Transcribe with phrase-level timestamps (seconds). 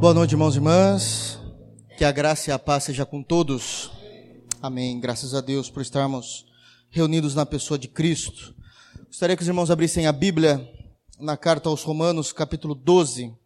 [0.00, 1.40] Boa noite, irmãos e irmãs.
[1.96, 3.90] Que a graça e a paz seja com todos.
[4.62, 5.00] Amém.
[5.00, 6.46] Graças a Deus por estarmos
[6.88, 8.54] reunidos na pessoa de Cristo.
[9.06, 10.64] Gostaria que os irmãos abrissem a Bíblia
[11.18, 13.36] na carta aos Romanos, capítulo 12.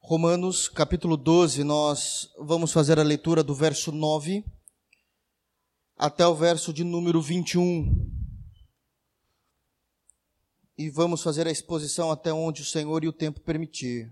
[0.00, 4.44] Romanos, capítulo 12, nós vamos fazer a leitura do verso 9
[5.96, 8.09] até o verso de número 21
[10.80, 14.10] e vamos fazer a exposição até onde o Senhor e o tempo permitir.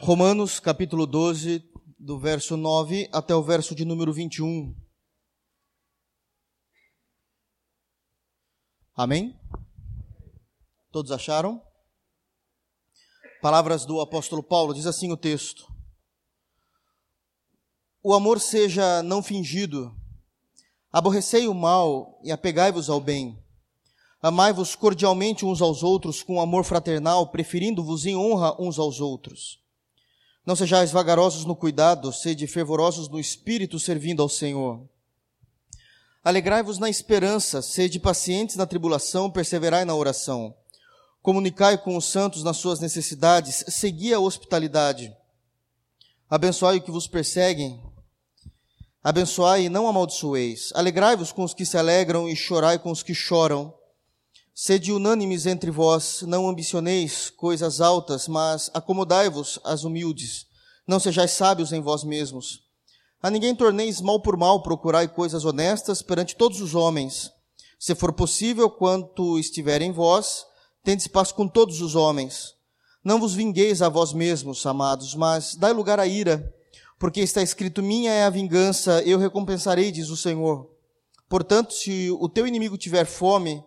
[0.00, 1.62] Romanos, capítulo 12,
[1.96, 4.74] do verso 9 até o verso de número 21.
[8.96, 9.38] Amém?
[10.90, 11.62] Todos acharam?
[13.40, 15.64] Palavras do apóstolo Paulo, diz assim o texto:
[18.02, 19.96] O amor seja não fingido
[20.92, 23.38] Aborrecei o mal e apegai-vos ao bem.
[24.22, 29.60] Amai-vos cordialmente uns aos outros com amor fraternal, preferindo-vos em honra uns aos outros.
[30.44, 34.88] Não sejais vagarosos no cuidado, sede fervorosos no espírito, servindo ao Senhor.
[36.24, 40.54] Alegrai-vos na esperança, sede pacientes na tribulação, perseverai na oração.
[41.22, 45.14] Comunicai com os santos nas suas necessidades, segui a hospitalidade.
[46.30, 47.80] Abençoai o que vos perseguem,
[49.08, 50.70] Abençoai e não amaldiçoeis.
[50.74, 53.72] Alegrai-vos com os que se alegram e chorai com os que choram.
[54.54, 60.44] Sede unânimes entre vós, não ambicioneis coisas altas, mas acomodai-vos às humildes.
[60.86, 62.60] Não sejais sábios em vós mesmos.
[63.22, 67.32] A ninguém torneis mal por mal, procurai coisas honestas perante todos os homens.
[67.78, 70.44] Se for possível, quanto estiver em vós,
[70.84, 72.52] tendes paz com todos os homens.
[73.02, 76.54] Não vos vingueis a vós mesmos, amados, mas dai lugar à ira
[76.98, 80.68] porque está escrito: Minha é a vingança, eu recompensarei, diz o Senhor.
[81.28, 83.62] Portanto, se o teu inimigo tiver fome,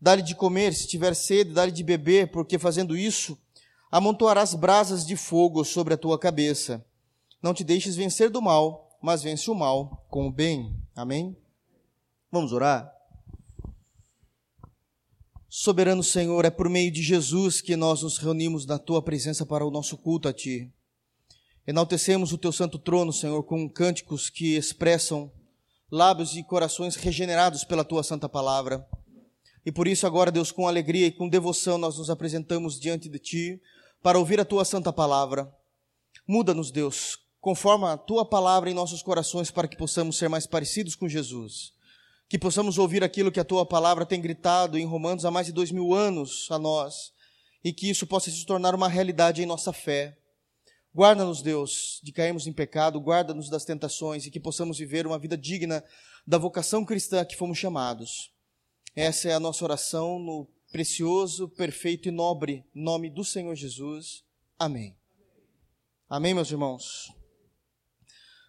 [0.00, 3.38] dá-lhe de comer, se tiver sede, dá-lhe de beber, porque fazendo isso,
[3.90, 6.84] amontoarás brasas de fogo sobre a tua cabeça.
[7.42, 10.74] Não te deixes vencer do mal, mas vence o mal com o bem.
[10.96, 11.36] Amém?
[12.32, 12.90] Vamos orar?
[15.48, 19.64] Soberano Senhor, é por meio de Jesus que nós nos reunimos na tua presença para
[19.64, 20.72] o nosso culto a ti.
[21.66, 25.32] Enaltecemos o teu santo trono, Senhor, com cânticos que expressam
[25.90, 28.86] lábios e corações regenerados pela tua santa palavra.
[29.64, 33.18] E por isso, agora, Deus, com alegria e com devoção, nós nos apresentamos diante de
[33.18, 33.60] ti
[34.02, 35.50] para ouvir a tua santa palavra.
[36.28, 40.94] Muda-nos, Deus, conforme a tua palavra em nossos corações, para que possamos ser mais parecidos
[40.94, 41.72] com Jesus.
[42.28, 45.52] Que possamos ouvir aquilo que a tua palavra tem gritado em Romanos há mais de
[45.52, 47.12] dois mil anos a nós,
[47.62, 50.18] e que isso possa se tornar uma realidade em nossa fé.
[50.94, 55.36] Guarda-nos, Deus, de cairmos em pecado, guarda-nos das tentações e que possamos viver uma vida
[55.36, 55.82] digna
[56.24, 58.30] da vocação cristã que fomos chamados.
[58.94, 64.22] Essa é a nossa oração no precioso, perfeito e nobre nome do Senhor Jesus.
[64.56, 64.96] Amém.
[66.08, 67.12] Amém, meus irmãos.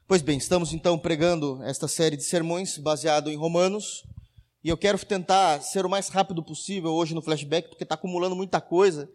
[0.07, 4.03] Pois bem, estamos então pregando esta série de sermões baseado em Romanos.
[4.63, 8.35] E eu quero tentar ser o mais rápido possível hoje no flashback, porque está acumulando
[8.35, 9.09] muita coisa.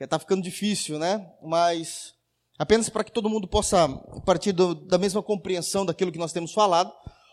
[0.00, 1.30] Está ficando difícil, né?
[1.42, 2.14] Mas
[2.60, 3.88] Apenas para que todo mundo possa
[4.26, 6.92] partir do, da mesma compreensão daquilo que nós temos falado.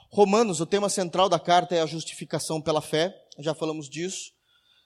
[0.10, 4.32] Romanos, o tema central da carta é a justificação pela fé, já falamos disso.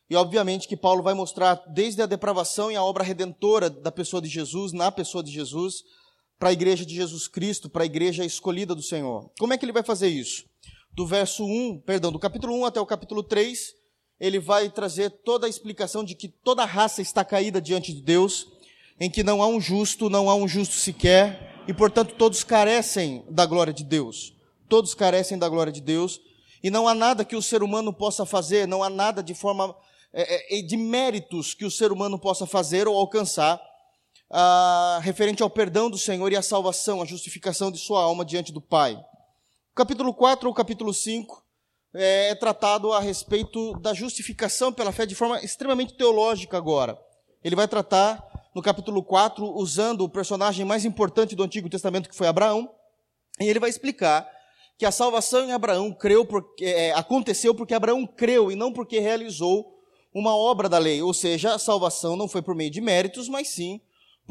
[0.09, 4.19] E obviamente que Paulo vai mostrar desde a depravação e a obra redentora da pessoa
[4.19, 5.84] de Jesus, na pessoa de Jesus,
[6.40, 9.29] para a igreja de Jesus Cristo, para a igreja escolhida do Senhor.
[9.38, 10.46] Como é que ele vai fazer isso?
[10.91, 13.75] Do verso 1, perdão, do capítulo 1 até o capítulo 3,
[14.19, 18.59] ele vai trazer toda a explicação de que toda raça está caída diante de Deus
[19.02, 23.26] em que não há um justo, não há um justo sequer, e portanto todos carecem
[23.28, 24.32] da glória de Deus.
[24.70, 26.22] Todos carecem da glória de Deus,
[26.62, 29.76] e não há nada que o ser humano possa fazer, não há nada de forma
[30.14, 33.60] é, é, de méritos que o ser humano possa fazer ou alcançar
[34.30, 38.52] ah, referente ao perdão do Senhor e à salvação, a justificação de sua alma diante
[38.52, 38.94] do Pai.
[39.72, 41.44] O capítulo 4 ou capítulo 5
[41.96, 46.96] é, é tratado a respeito da justificação pela fé de forma extremamente teológica agora.
[47.44, 52.16] Ele vai tratar no capítulo 4, usando o personagem mais importante do Antigo Testamento, que
[52.16, 52.70] foi Abraão,
[53.40, 54.30] e ele vai explicar
[54.78, 59.00] que a salvação em Abraão creu porque, é, aconteceu porque Abraão creu e não porque
[59.00, 59.80] realizou
[60.14, 61.02] uma obra da lei.
[61.02, 63.80] Ou seja, a salvação não foi por meio de méritos, mas sim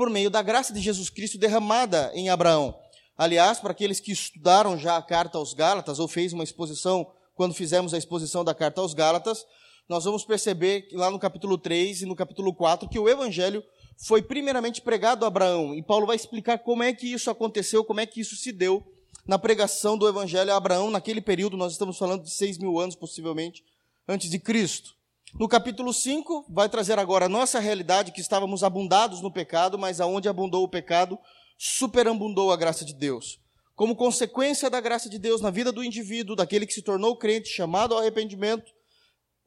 [0.00, 2.75] por meio da graça de Jesus Cristo derramada em Abraão.
[3.19, 7.55] Aliás, para aqueles que estudaram já a carta aos Gálatas, ou fez uma exposição, quando
[7.55, 9.44] fizemos a exposição da carta aos Gálatas,
[9.88, 13.62] nós vamos perceber lá no capítulo 3 e no capítulo 4 que o evangelho
[14.06, 15.75] foi primeiramente pregado a Abraão.
[15.75, 18.82] E Paulo vai explicar como é que isso aconteceu, como é que isso se deu
[19.26, 21.56] na pregação do Evangelho a Abraão naquele período.
[21.56, 23.62] Nós estamos falando de seis mil anos, possivelmente,
[24.08, 24.94] antes de Cristo.
[25.38, 30.00] No capítulo 5, vai trazer agora a nossa realidade, que estávamos abundados no pecado, mas
[30.00, 31.19] aonde abundou o pecado,
[31.56, 33.38] superabundou a graça de Deus.
[33.76, 37.49] Como consequência da graça de Deus na vida do indivíduo, daquele que se tornou crente,
[37.49, 38.73] chamado ao arrependimento,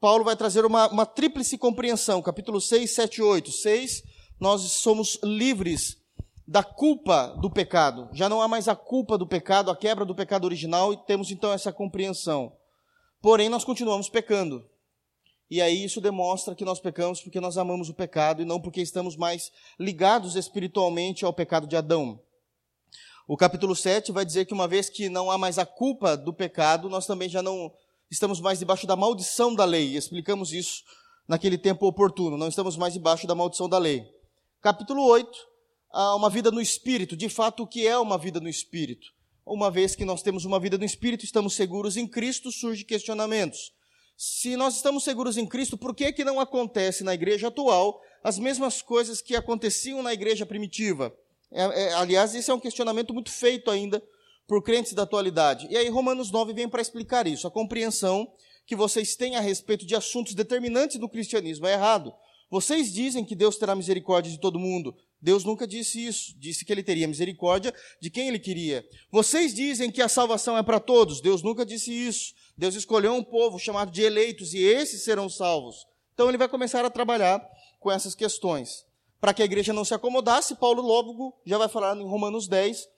[0.00, 3.52] Paulo vai trazer uma, uma tríplice compreensão, capítulo 6, 7 e 8.
[3.52, 4.02] 6,
[4.38, 5.96] nós somos livres
[6.46, 8.08] da culpa do pecado.
[8.12, 11.30] Já não há mais a culpa do pecado, a quebra do pecado original, e temos
[11.30, 12.52] então essa compreensão.
[13.20, 14.64] Porém, nós continuamos pecando.
[15.50, 18.80] E aí isso demonstra que nós pecamos porque nós amamos o pecado e não porque
[18.80, 22.20] estamos mais ligados espiritualmente ao pecado de Adão.
[23.26, 26.32] O capítulo 7 vai dizer que uma vez que não há mais a culpa do
[26.32, 27.72] pecado, nós também já não
[28.10, 29.96] estamos mais debaixo da maldição da lei.
[29.96, 30.82] Explicamos isso
[31.26, 32.36] naquele tempo oportuno.
[32.36, 34.13] Não estamos mais debaixo da maldição da lei.
[34.64, 35.30] Capítulo 8,
[36.16, 37.14] uma vida no espírito.
[37.14, 39.08] De fato, o que é uma vida no espírito?
[39.44, 43.74] Uma vez que nós temos uma vida no espírito, estamos seguros em Cristo, surgem questionamentos.
[44.16, 48.38] Se nós estamos seguros em Cristo, por que, que não acontece na igreja atual as
[48.38, 51.14] mesmas coisas que aconteciam na igreja primitiva?
[51.52, 54.02] É, é, aliás, esse é um questionamento muito feito ainda
[54.48, 55.66] por crentes da atualidade.
[55.68, 57.46] E aí, Romanos 9 vem para explicar isso.
[57.46, 58.32] A compreensão
[58.64, 62.14] que vocês têm a respeito de assuntos determinantes do cristianismo é errado.
[62.54, 64.94] Vocês dizem que Deus terá misericórdia de todo mundo.
[65.20, 66.32] Deus nunca disse isso.
[66.38, 68.88] Disse que ele teria misericórdia de quem ele queria.
[69.10, 71.20] Vocês dizem que a salvação é para todos.
[71.20, 72.32] Deus nunca disse isso.
[72.56, 75.84] Deus escolheu um povo chamado de eleitos e esses serão salvos.
[76.14, 77.44] Então ele vai começar a trabalhar
[77.80, 78.86] com essas questões.
[79.20, 82.88] Para que a igreja não se acomodasse, Paulo logo já vai falar em Romanos 10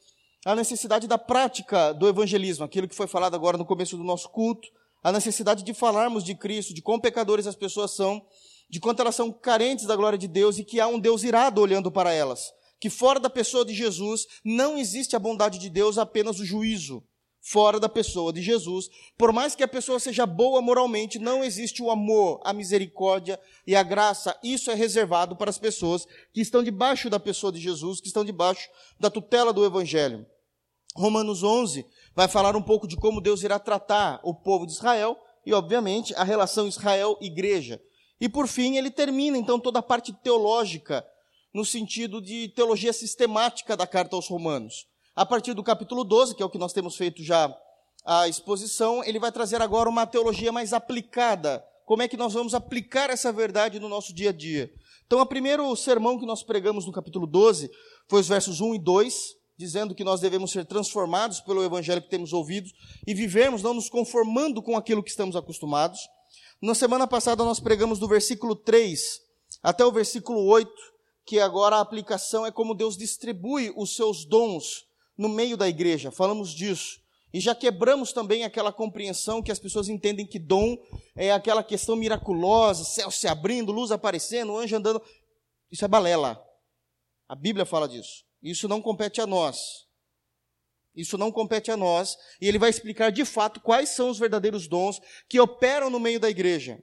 [0.45, 4.29] a necessidade da prática do evangelismo, aquilo que foi falado agora no começo do nosso
[4.29, 4.69] culto,
[5.03, 8.23] a necessidade de falarmos de Cristo, de quão pecadores as pessoas são,
[8.69, 11.61] de quanto elas são carentes da glória de Deus e que há um Deus irado
[11.61, 12.53] olhando para elas.
[12.79, 17.03] Que fora da pessoa de Jesus não existe a bondade de Deus, apenas o juízo
[17.47, 18.89] fora da pessoa de Jesus.
[19.17, 23.77] Por mais que a pessoa seja boa moralmente, não existe o amor, a misericórdia e
[23.77, 24.37] a graça.
[24.43, 28.25] Isso é reservado para as pessoas que estão debaixo da pessoa de Jesus, que estão
[28.25, 30.27] debaixo da tutela do Evangelho.
[30.97, 35.17] Romanos 11 vai falar um pouco de como Deus irá tratar o povo de Israel
[35.45, 37.81] e, obviamente, a relação Israel-igreja.
[38.21, 41.07] E, por fim, ele termina, então, toda a parte teológica,
[41.53, 44.87] no sentido de teologia sistemática da carta aos Romanos.
[45.15, 47.55] A partir do capítulo 12, que é o que nós temos feito já
[48.05, 51.65] a exposição, ele vai trazer agora uma teologia mais aplicada.
[51.85, 54.71] Como é que nós vamos aplicar essa verdade no nosso dia a dia?
[55.07, 57.71] Então, o primeiro sermão que nós pregamos no capítulo 12
[58.09, 62.11] foi os versos 1 e 2, dizendo que nós devemos ser transformados pelo evangelho que
[62.11, 62.69] temos ouvido
[63.07, 66.01] e vivermos não nos conformando com aquilo que estamos acostumados.
[66.61, 69.21] Na semana passada nós pregamos do versículo 3
[69.63, 70.71] até o versículo 8,
[71.25, 74.87] que agora a aplicação é como Deus distribui os seus dons
[75.19, 77.01] no meio da igreja, falamos disso.
[77.33, 80.79] E já quebramos também aquela compreensão que as pessoas entendem que dom
[81.15, 85.03] é aquela questão miraculosa, céu se abrindo, luz aparecendo, anjo andando.
[85.71, 86.43] Isso é balela.
[87.29, 88.25] A Bíblia fala disso.
[88.43, 89.86] Isso não compete a nós.
[90.97, 92.17] Isso não compete a nós.
[92.41, 96.19] E ele vai explicar de fato quais são os verdadeiros dons que operam no meio
[96.19, 96.83] da igreja.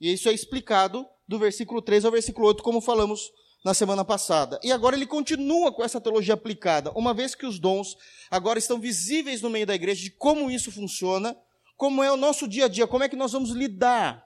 [0.00, 3.32] E isso é explicado do versículo 3 ao versículo 8, como falamos
[3.64, 4.60] na semana passada.
[4.62, 7.96] E agora ele continua com essa teologia aplicada, uma vez que os dons
[8.30, 11.34] agora estão visíveis no meio da igreja, de como isso funciona,
[11.76, 14.22] como é o nosso dia a dia, como é que nós vamos lidar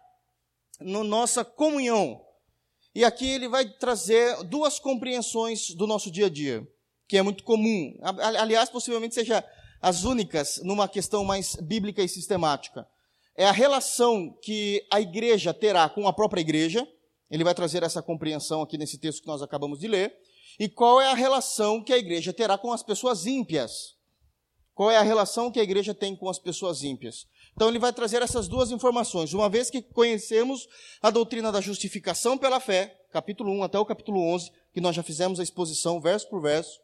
[0.80, 2.20] na no nossa comunhão.
[2.94, 6.66] E aqui ele vai trazer duas compreensões do nosso dia a dia,
[7.08, 7.98] que é muito comum.
[8.38, 9.42] Aliás, possivelmente seja
[9.80, 12.86] as únicas numa questão mais bíblica e sistemática.
[13.34, 16.86] É a relação que a igreja terá com a própria igreja,
[17.30, 20.14] ele vai trazer essa compreensão aqui nesse texto que nós acabamos de ler.
[20.58, 23.96] E qual é a relação que a igreja terá com as pessoas ímpias?
[24.74, 27.26] Qual é a relação que a igreja tem com as pessoas ímpias?
[27.54, 29.32] Então ele vai trazer essas duas informações.
[29.32, 30.68] Uma vez que conhecemos
[31.02, 35.02] a doutrina da justificação pela fé, capítulo 1 até o capítulo 11, que nós já
[35.02, 36.80] fizemos a exposição verso por verso.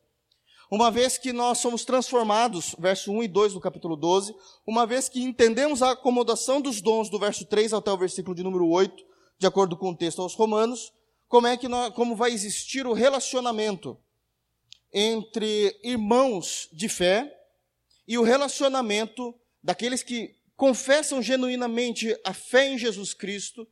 [0.71, 4.35] Uma vez que nós somos transformados, verso 1 e 2 do capítulo 12,
[4.67, 8.43] uma vez que entendemos a acomodação dos dons do verso 3 até o versículo de
[8.43, 9.05] número 8,
[9.39, 10.93] de acordo com o texto aos Romanos,
[11.29, 13.99] como é que nós, como vai existir o relacionamento
[14.93, 17.31] entre irmãos de fé
[18.07, 23.67] e o relacionamento daqueles que confessam genuinamente a fé em Jesus Cristo,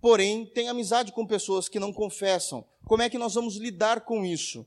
[0.00, 2.64] porém têm amizade com pessoas que não confessam.
[2.84, 4.66] Como é que nós vamos lidar com isso?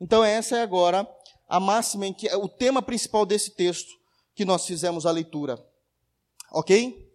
[0.00, 1.08] Então essa é agora
[1.48, 3.98] a máxima em que é o tema principal desse texto
[4.34, 5.58] que nós fizemos a leitura.
[6.52, 7.10] OK?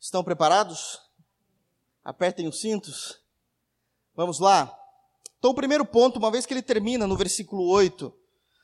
[0.00, 1.00] Estão preparados?
[2.04, 3.20] Apertem os cintos.
[4.14, 4.76] Vamos lá.
[5.38, 8.12] Então, o primeiro ponto, uma vez que ele termina no versículo 8,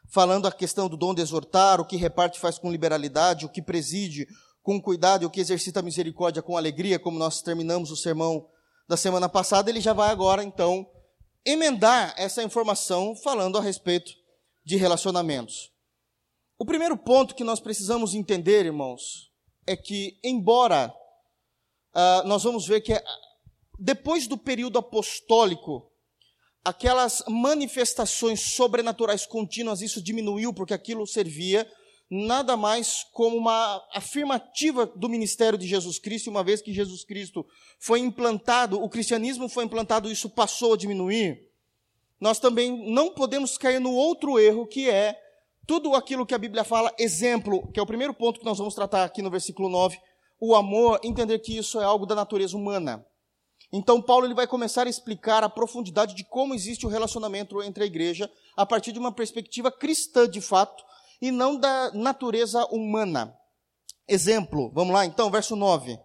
[0.09, 3.61] falando a questão do dom de exortar, o que reparte faz com liberalidade, o que
[3.61, 4.29] preside
[4.63, 8.47] com cuidado o que exercita a misericórdia com alegria, como nós terminamos o sermão
[8.87, 10.87] da semana passada, ele já vai agora, então,
[11.45, 14.13] emendar essa informação falando a respeito
[14.65, 15.73] de relacionamentos.
[16.59, 19.31] O primeiro ponto que nós precisamos entender, irmãos,
[19.67, 20.93] é que, embora
[21.95, 23.01] uh, nós vamos ver que
[23.79, 25.91] depois do período apostólico,
[26.65, 31.71] aquelas manifestações sobrenaturais contínuas, isso diminuiu porque aquilo servia
[32.11, 37.47] nada mais como uma afirmativa do ministério de Jesus Cristo, uma vez que Jesus Cristo
[37.79, 41.47] foi implantado, o cristianismo foi implantado, isso passou a diminuir.
[42.21, 45.17] Nós também não podemos cair no outro erro que é
[45.67, 48.75] tudo aquilo que a Bíblia fala, exemplo, que é o primeiro ponto que nós vamos
[48.75, 50.01] tratar aqui no versículo 9,
[50.41, 53.05] o amor, entender que isso é algo da natureza humana.
[53.71, 57.85] Então Paulo ele vai começar a explicar a profundidade de como existe o relacionamento entre
[57.85, 60.83] a igreja a partir de uma perspectiva cristã de fato,
[61.21, 63.35] e não da natureza humana.
[64.07, 65.99] Exemplo, vamos lá então, verso 9.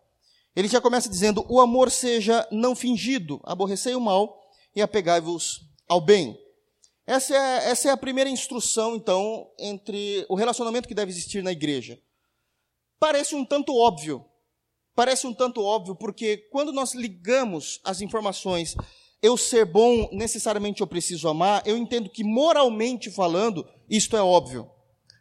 [0.56, 4.42] Ele já começa dizendo: O amor seja não fingido, aborrecei o mal
[4.76, 6.38] e apegai-vos ao bem.
[7.06, 11.52] Essa é, essa é a primeira instrução, então, entre o relacionamento que deve existir na
[11.52, 12.00] igreja.
[13.00, 14.26] Parece um tanto óbvio,
[14.96, 18.76] parece um tanto óbvio, porque quando nós ligamos as informações,
[19.22, 24.70] eu ser bom, necessariamente eu preciso amar, eu entendo que moralmente falando, isto é óbvio.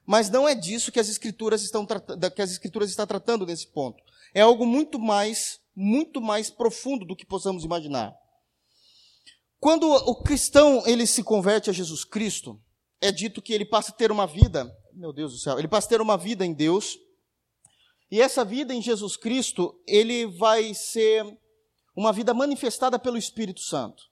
[0.07, 1.87] Mas não é disso que as escrituras estão
[2.35, 4.03] que as escrituras estão tratando nesse ponto.
[4.35, 8.15] É algo muito mais, muito mais profundo do que possamos imaginar.
[9.61, 12.61] Quando o cristão ele se converte a Jesus Cristo,
[13.01, 15.87] é dito que ele passa a ter uma vida, meu Deus do céu, ele passa
[15.87, 16.99] a ter uma vida em Deus.
[18.11, 21.25] E essa vida em Jesus Cristo, ele vai ser
[21.97, 24.12] uma vida manifestada pelo Espírito Santo.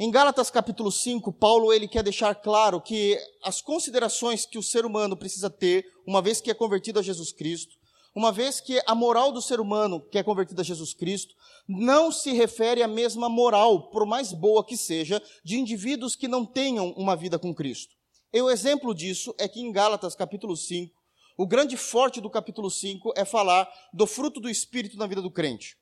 [0.00, 4.86] Em Gálatas capítulo 5, Paulo ele quer deixar claro que as considerações que o ser
[4.86, 7.74] humano precisa ter, uma vez que é convertido a Jesus Cristo,
[8.14, 11.34] uma vez que a moral do ser humano que é convertido a Jesus Cristo,
[11.66, 16.46] não se refere à mesma moral, por mais boa que seja, de indivíduos que não
[16.46, 17.92] tenham uma vida com Cristo.
[18.32, 20.94] E o exemplo disso é que em Gálatas capítulo 5,
[21.36, 25.30] o grande forte do capítulo 5 é falar do fruto do Espírito na vida do
[25.30, 25.76] crente.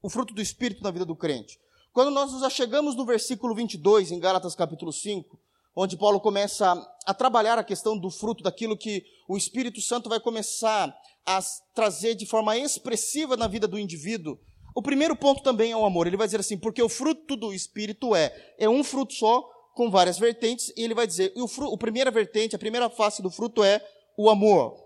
[0.00, 1.58] O fruto do Espírito na vida do crente.
[1.96, 5.40] Quando nós nos achegamos no versículo 22, em Gálatas capítulo 5,
[5.74, 6.74] onde Paulo começa
[7.06, 11.40] a trabalhar a questão do fruto, daquilo que o Espírito Santo vai começar a
[11.74, 14.38] trazer de forma expressiva na vida do indivíduo,
[14.74, 16.06] o primeiro ponto também é o amor.
[16.06, 19.40] Ele vai dizer assim, porque o fruto do Espírito é, é um fruto só,
[19.74, 22.90] com várias vertentes, e ele vai dizer, e o, fruto, a primeira vertente, a primeira
[22.90, 23.82] face do fruto é
[24.18, 24.84] o amor.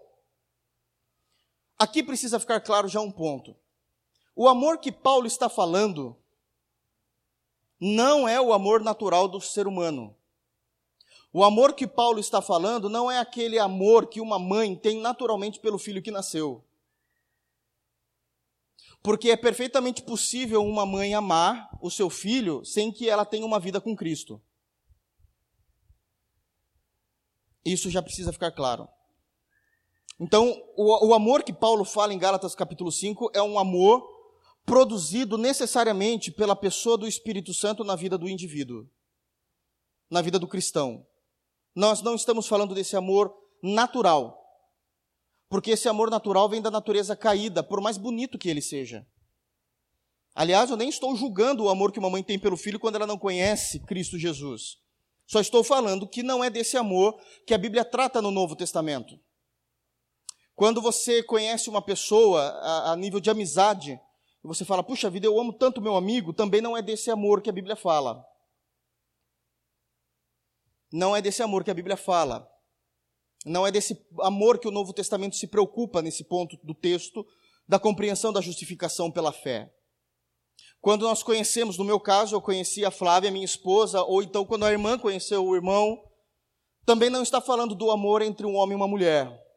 [1.76, 3.56] Aqui precisa ficar claro já um ponto.
[4.36, 6.16] O amor que Paulo está falando
[7.80, 10.14] não é o amor natural do ser humano.
[11.32, 15.60] O amor que Paulo está falando não é aquele amor que uma mãe tem naturalmente
[15.60, 16.64] pelo filho que nasceu.
[19.02, 23.58] Porque é perfeitamente possível uma mãe amar o seu filho sem que ela tenha uma
[23.60, 24.42] vida com Cristo.
[27.64, 28.88] Isso já precisa ficar claro.
[30.18, 34.19] Então, o, o amor que Paulo fala em Gálatas capítulo 5 é um amor
[34.64, 38.88] produzido necessariamente pela pessoa do Espírito Santo na vida do indivíduo,
[40.08, 41.06] na vida do cristão.
[41.74, 44.38] Nós não estamos falando desse amor natural,
[45.48, 49.06] porque esse amor natural vem da natureza caída, por mais bonito que ele seja.
[50.34, 53.06] Aliás, eu nem estou julgando o amor que uma mãe tem pelo filho quando ela
[53.06, 54.78] não conhece Cristo Jesus.
[55.26, 59.18] Só estou falando que não é desse amor que a Bíblia trata no Novo Testamento.
[60.54, 63.98] Quando você conhece uma pessoa a, a nível de amizade,
[64.42, 67.42] e você fala, puxa vida, eu amo tanto meu amigo, também não é desse amor
[67.42, 68.24] que a Bíblia fala.
[70.92, 72.50] Não é desse amor que a Bíblia fala.
[73.44, 77.24] Não é desse amor que o Novo Testamento se preocupa nesse ponto do texto
[77.68, 79.72] da compreensão da justificação pela fé.
[80.80, 84.64] Quando nós conhecemos, no meu caso, eu conheci a Flávia, minha esposa, ou então quando
[84.64, 86.02] a irmã conheceu o irmão,
[86.86, 89.49] também não está falando do amor entre um homem e uma mulher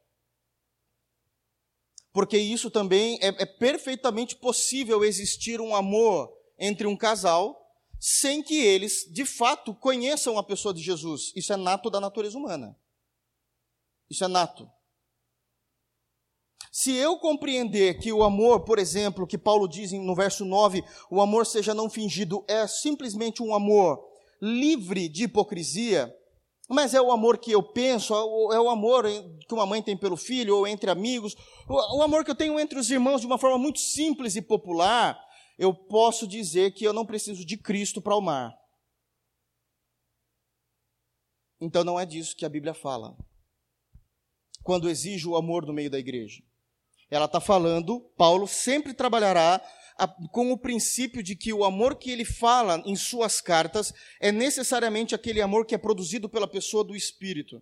[2.13, 7.59] porque isso também é, é perfeitamente possível existir um amor entre um casal
[7.99, 11.31] sem que eles, de fato, conheçam a pessoa de Jesus.
[11.35, 12.77] Isso é nato da natureza humana.
[14.09, 14.69] Isso é nato.
[16.71, 21.21] Se eu compreender que o amor, por exemplo, que Paulo diz no verso 9, o
[21.21, 24.03] amor seja não fingido, é simplesmente um amor
[24.41, 26.13] livre de hipocrisia,
[26.69, 29.05] mas é o amor que eu penso, é o amor
[29.47, 31.35] que uma mãe tem pelo filho, ou entre amigos,
[31.67, 35.19] o amor que eu tenho entre os irmãos de uma forma muito simples e popular.
[35.57, 38.57] Eu posso dizer que eu não preciso de Cristo para amar.
[41.61, 43.15] Então não é disso que a Bíblia fala.
[44.63, 46.41] Quando exige o amor no meio da igreja.
[47.09, 49.61] Ela está falando, Paulo sempre trabalhará
[50.31, 55.13] com o princípio de que o amor que ele fala em suas cartas é necessariamente
[55.13, 57.61] aquele amor que é produzido pela pessoa do Espírito.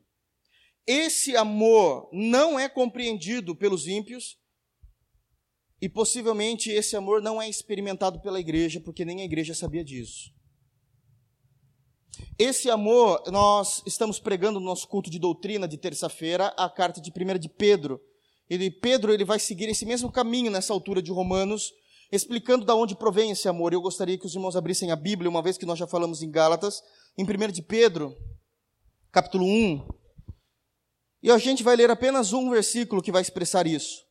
[0.85, 4.38] Esse amor não é compreendido pelos ímpios
[5.81, 10.31] e possivelmente esse amor não é experimentado pela igreja, porque nem a igreja sabia disso.
[12.38, 17.11] Esse amor, nós estamos pregando no nosso culto de doutrina de terça-feira, a carta de
[17.11, 18.00] 1 de Pedro.
[18.50, 21.71] Ele, Pedro ele vai seguir esse mesmo caminho nessa altura de Romanos,
[22.12, 23.74] explicando de onde provém esse amor.
[23.74, 26.30] Eu gostaria que os irmãos abrissem a Bíblia, uma vez que nós já falamos em
[26.30, 26.82] Gálatas,
[27.18, 28.15] em 1 de Pedro,
[29.12, 29.88] capítulo 1.
[31.24, 34.03] E a gente vai ler apenas um versículo que vai expressar isso.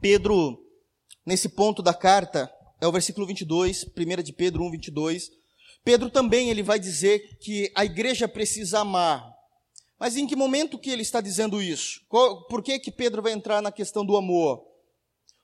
[0.00, 0.58] Pedro,
[1.26, 5.30] nesse ponto da carta, é o versículo 22, 1 de Pedro 1, 22.
[5.84, 9.29] Pedro também ele vai dizer que a igreja precisa amar.
[10.00, 12.00] Mas em que momento que ele está dizendo isso?
[12.08, 14.64] Por que, que Pedro vai entrar na questão do amor?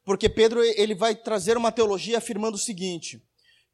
[0.02, 3.20] Porque Pedro ele vai trazer uma teologia afirmando o seguinte,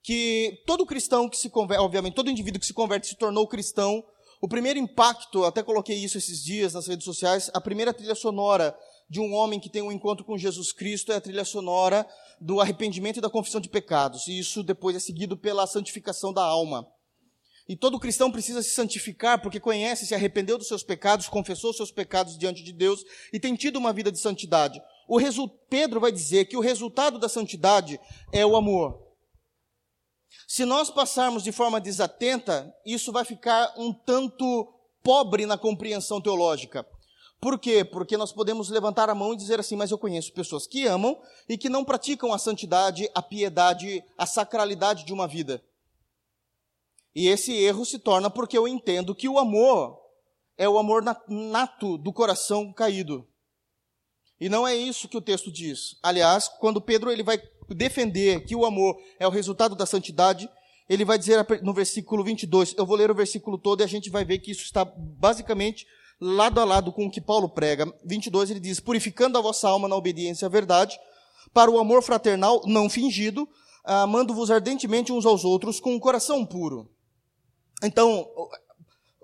[0.02, 4.02] que todo cristão que se converte, obviamente, todo indivíduo que se converte se tornou cristão,
[4.40, 8.76] o primeiro impacto, até coloquei isso esses dias nas redes sociais, a primeira trilha sonora
[9.08, 12.04] de um homem que tem um encontro com Jesus Cristo é a trilha sonora
[12.40, 14.26] do arrependimento e da confissão de pecados.
[14.26, 16.88] E isso depois é seguido pela santificação da alma.
[17.68, 21.90] E todo cristão precisa se santificar porque conhece, se arrependeu dos seus pecados, confessou seus
[21.90, 24.82] pecados diante de Deus e tem tido uma vida de santidade.
[25.08, 25.18] O
[25.68, 28.00] Pedro vai dizer que o resultado da santidade
[28.32, 29.00] é o amor.
[30.48, 36.86] Se nós passarmos de forma desatenta, isso vai ficar um tanto pobre na compreensão teológica.
[37.40, 37.84] Por quê?
[37.84, 41.20] Porque nós podemos levantar a mão e dizer assim, mas eu conheço pessoas que amam
[41.48, 45.62] e que não praticam a santidade, a piedade, a sacralidade de uma vida.
[47.14, 49.98] E esse erro se torna porque eu entendo que o amor
[50.56, 53.26] é o amor nato do coração caído.
[54.40, 55.96] E não é isso que o texto diz.
[56.02, 60.48] Aliás, quando Pedro ele vai defender que o amor é o resultado da santidade,
[60.88, 64.10] ele vai dizer no versículo 22, eu vou ler o versículo todo e a gente
[64.10, 65.86] vai ver que isso está basicamente
[66.20, 67.92] lado a lado com o que Paulo prega.
[68.04, 70.98] 22 ele diz: Purificando a vossa alma na obediência à verdade,
[71.52, 73.48] para o amor fraternal não fingido,
[73.84, 76.90] amando-vos ardentemente uns aos outros com um coração puro.
[77.82, 78.30] Então,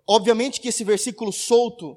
[0.06, 1.96] obviamente que esse versículo solto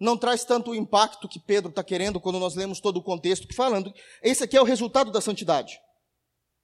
[0.00, 3.48] não traz tanto o impacto que Pedro está querendo quando nós lemos todo o contexto,
[3.48, 3.92] que falando,
[4.22, 5.78] esse aqui é o resultado da santidade.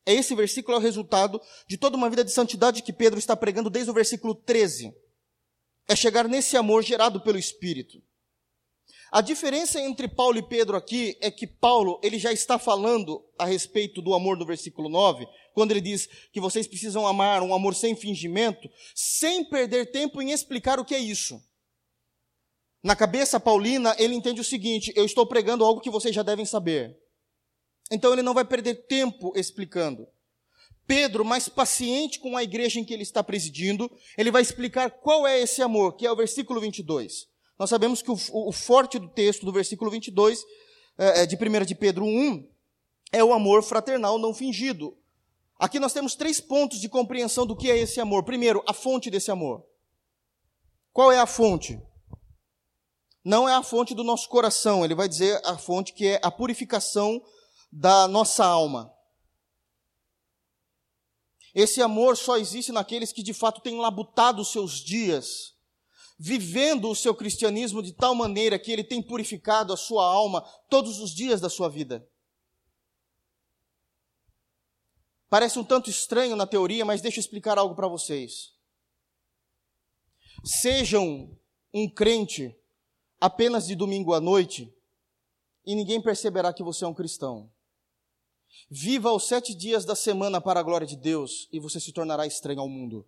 [0.06, 3.36] É esse versículo é o resultado de toda uma vida de santidade que Pedro está
[3.36, 4.94] pregando desde o versículo 13
[5.86, 8.02] é chegar nesse amor gerado pelo Espírito.
[9.12, 13.44] A diferença entre Paulo e Pedro aqui é que Paulo, ele já está falando a
[13.44, 17.74] respeito do amor do versículo 9, quando ele diz que vocês precisam amar um amor
[17.74, 21.40] sem fingimento, sem perder tempo em explicar o que é isso.
[22.82, 26.44] Na cabeça paulina, ele entende o seguinte: eu estou pregando algo que vocês já devem
[26.44, 26.98] saber.
[27.90, 30.06] Então ele não vai perder tempo explicando.
[30.86, 35.26] Pedro, mais paciente com a igreja em que ele está presidindo, ele vai explicar qual
[35.26, 37.26] é esse amor, que é o versículo 22.
[37.58, 40.44] Nós sabemos que o, o forte do texto do versículo 22,
[40.98, 42.46] é, é, de 1 de Pedro 1,
[43.12, 44.96] é o amor fraternal não fingido.
[45.64, 48.22] Aqui nós temos três pontos de compreensão do que é esse amor.
[48.22, 49.64] Primeiro, a fonte desse amor.
[50.92, 51.80] Qual é a fonte?
[53.24, 56.30] Não é a fonte do nosso coração, ele vai dizer a fonte que é a
[56.30, 57.18] purificação
[57.72, 58.92] da nossa alma.
[61.54, 65.54] Esse amor só existe naqueles que de fato têm labutado os seus dias,
[66.18, 71.00] vivendo o seu cristianismo de tal maneira que ele tem purificado a sua alma todos
[71.00, 72.06] os dias da sua vida.
[75.34, 78.54] Parece um tanto estranho na teoria, mas deixa eu explicar algo para vocês.
[80.44, 81.36] Sejam
[81.72, 82.56] um crente
[83.20, 84.72] apenas de domingo à noite
[85.66, 87.50] e ninguém perceberá que você é um cristão.
[88.70, 92.24] Viva os sete dias da semana para a glória de Deus e você se tornará
[92.28, 93.04] estranho ao mundo.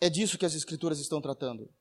[0.00, 1.72] É disso que as Escrituras estão tratando.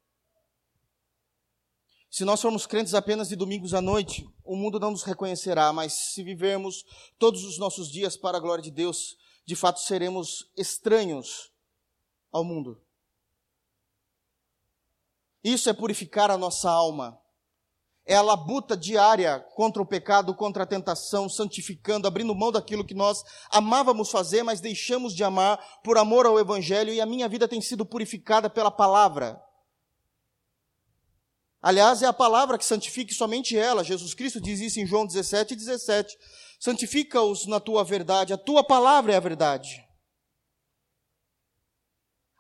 [2.10, 5.93] Se nós formos crentes apenas de domingos à noite, o mundo não nos reconhecerá, mas
[5.93, 6.84] se vivermos
[7.20, 11.52] todos os nossos dias para a glória de Deus, de fato seremos estranhos
[12.32, 12.82] ao mundo.
[15.43, 17.20] Isso é purificar a nossa alma
[18.08, 22.93] é a labuta diária contra o pecado, contra a tentação, santificando, abrindo mão daquilo que
[22.93, 27.50] nós amávamos fazer, mas deixamos de amar por amor ao Evangelho, e a minha vida
[27.50, 29.38] tem sido purificada pela palavra.
[31.62, 33.84] Aliás, é a palavra que santifica somente ela.
[33.84, 36.17] Jesus Cristo diz isso em João 17, 17.
[36.60, 39.86] Santifica-os na tua verdade, a tua palavra é a verdade.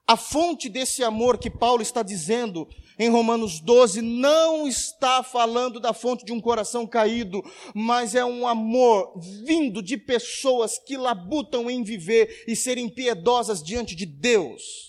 [0.07, 2.65] A fonte desse amor que Paulo está dizendo
[2.97, 7.43] em Romanos 12 não está falando da fonte de um coração caído,
[7.75, 13.95] mas é um amor vindo de pessoas que labutam em viver e serem piedosas diante
[13.95, 14.86] de Deus.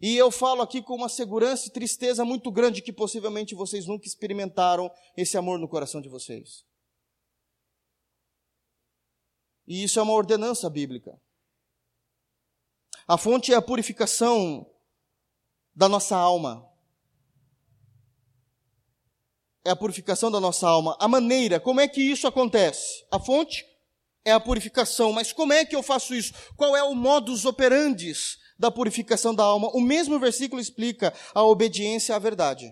[0.00, 4.06] E eu falo aqui com uma segurança e tristeza muito grande que possivelmente vocês nunca
[4.06, 6.64] experimentaram esse amor no coração de vocês.
[9.66, 11.20] E isso é uma ordenança bíblica.
[13.06, 14.66] A fonte é a purificação
[15.74, 16.66] da nossa alma.
[19.62, 20.96] É a purificação da nossa alma.
[20.98, 23.06] A maneira, como é que isso acontece?
[23.10, 23.66] A fonte
[24.24, 26.32] é a purificação, mas como é que eu faço isso?
[26.56, 28.12] Qual é o modus operandi
[28.60, 29.68] da purificação da alma?
[29.70, 32.70] O mesmo versículo explica a obediência à verdade.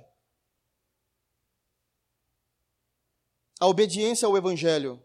[3.58, 5.02] A obediência ao evangelho.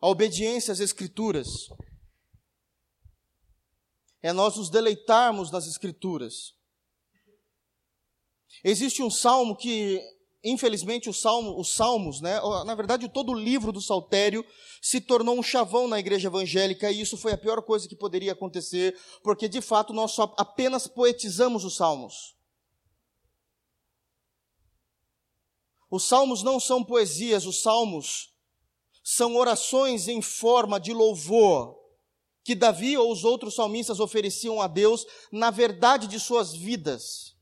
[0.00, 1.68] A obediência às escrituras
[4.22, 6.54] é nós nos deleitarmos nas Escrituras.
[8.64, 10.00] Existe um salmo que,
[10.50, 14.44] infelizmente, o salmo, os salmos, né, na verdade, todo o livro do Saltério
[14.80, 18.32] se tornou um chavão na igreja evangélica e isso foi a pior coisa que poderia
[18.32, 22.36] acontecer, porque de fato nós só apenas poetizamos os salmos.
[25.90, 28.32] Os salmos não são poesias, os salmos
[29.02, 31.76] são orações em forma de louvor
[32.44, 37.35] que Davi ou os outros salmistas ofereciam a Deus na verdade de suas vidas.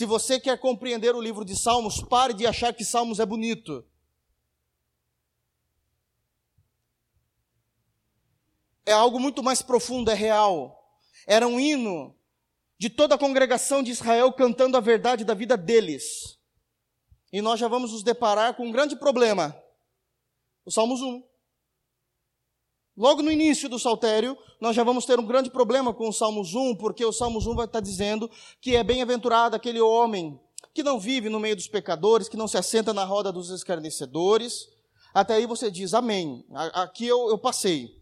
[0.00, 3.84] Se você quer compreender o livro de Salmos, pare de achar que Salmos é bonito.
[8.86, 10.90] É algo muito mais profundo, é real.
[11.26, 12.16] Era um hino
[12.78, 16.38] de toda a congregação de Israel cantando a verdade da vida deles.
[17.30, 19.54] E nós já vamos nos deparar com um grande problema.
[20.64, 21.22] O Salmos 1.
[23.00, 26.54] Logo no início do saltério, nós já vamos ter um grande problema com o Salmos
[26.54, 30.38] 1, porque o Salmos 1 vai estar dizendo que é bem-aventurado aquele homem
[30.74, 34.68] que não vive no meio dos pecadores, que não se assenta na roda dos escarnecedores.
[35.14, 36.44] Até aí você diz, amém.
[36.74, 37.98] Aqui eu, eu passei.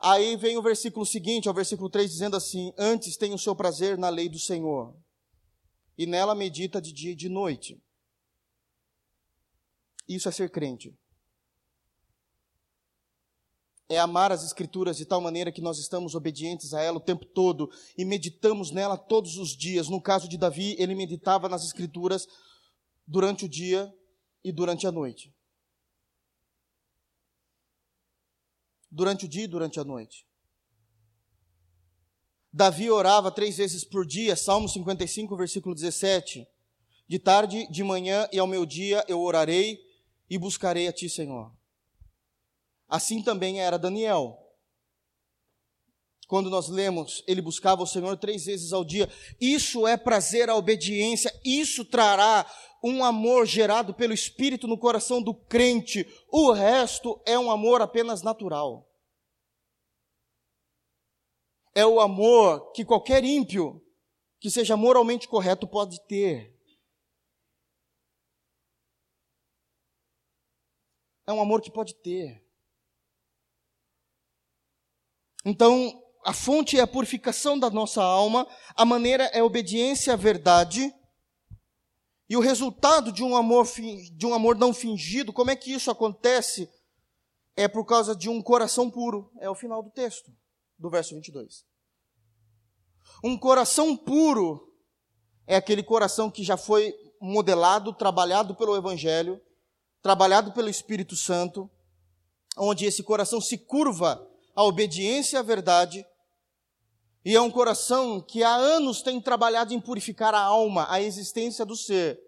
[0.00, 3.98] Aí vem o versículo seguinte, o versículo 3, dizendo assim: Antes tem o seu prazer
[3.98, 4.96] na lei do Senhor,
[5.98, 7.78] e nela medita de dia e de noite.
[10.08, 10.94] Isso é ser crente
[13.94, 17.24] é amar as Escrituras de tal maneira que nós estamos obedientes a ela o tempo
[17.24, 19.88] todo e meditamos nela todos os dias.
[19.88, 22.26] No caso de Davi, ele meditava nas Escrituras
[23.06, 23.92] durante o dia
[24.42, 25.32] e durante a noite.
[28.90, 30.26] Durante o dia e durante a noite.
[32.52, 36.46] Davi orava três vezes por dia, Salmo 55, versículo 17.
[37.08, 39.78] De tarde, de manhã e ao meu dia eu orarei
[40.30, 41.52] e buscarei a ti, Senhor.
[42.94, 44.38] Assim também era Daniel.
[46.28, 49.12] Quando nós lemos, ele buscava o Senhor três vezes ao dia.
[49.40, 52.48] Isso é prazer à obediência, isso trará
[52.84, 56.06] um amor gerado pelo Espírito no coração do crente.
[56.30, 58.88] O resto é um amor apenas natural.
[61.74, 63.84] É o amor que qualquer ímpio
[64.38, 66.56] que seja moralmente correto pode ter.
[71.26, 72.43] É um amor que pode ter.
[75.44, 80.16] Então, a fonte é a purificação da nossa alma, a maneira é a obediência à
[80.16, 80.92] verdade.
[82.28, 85.90] E o resultado de um amor de um amor não fingido, como é que isso
[85.90, 86.70] acontece?
[87.54, 89.30] É por causa de um coração puro.
[89.38, 90.32] É o final do texto,
[90.78, 91.64] do verso 22.
[93.22, 94.72] Um coração puro
[95.46, 99.40] é aquele coração que já foi modelado, trabalhado pelo evangelho,
[100.02, 101.70] trabalhado pelo Espírito Santo,
[102.56, 106.04] onde esse coração se curva a obediência à verdade,
[107.24, 111.64] e é um coração que há anos tem trabalhado em purificar a alma, a existência
[111.64, 112.20] do ser.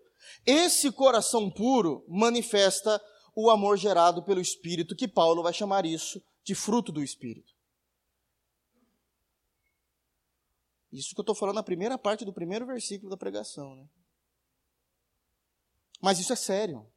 [0.44, 3.00] Esse coração puro manifesta
[3.34, 7.54] o amor gerado pelo Espírito, que Paulo vai chamar isso de fruto do Espírito.
[10.90, 13.76] Isso que eu estou falando na primeira parte do primeiro versículo da pregação.
[13.76, 13.86] Né?
[16.00, 16.90] Mas isso é sério.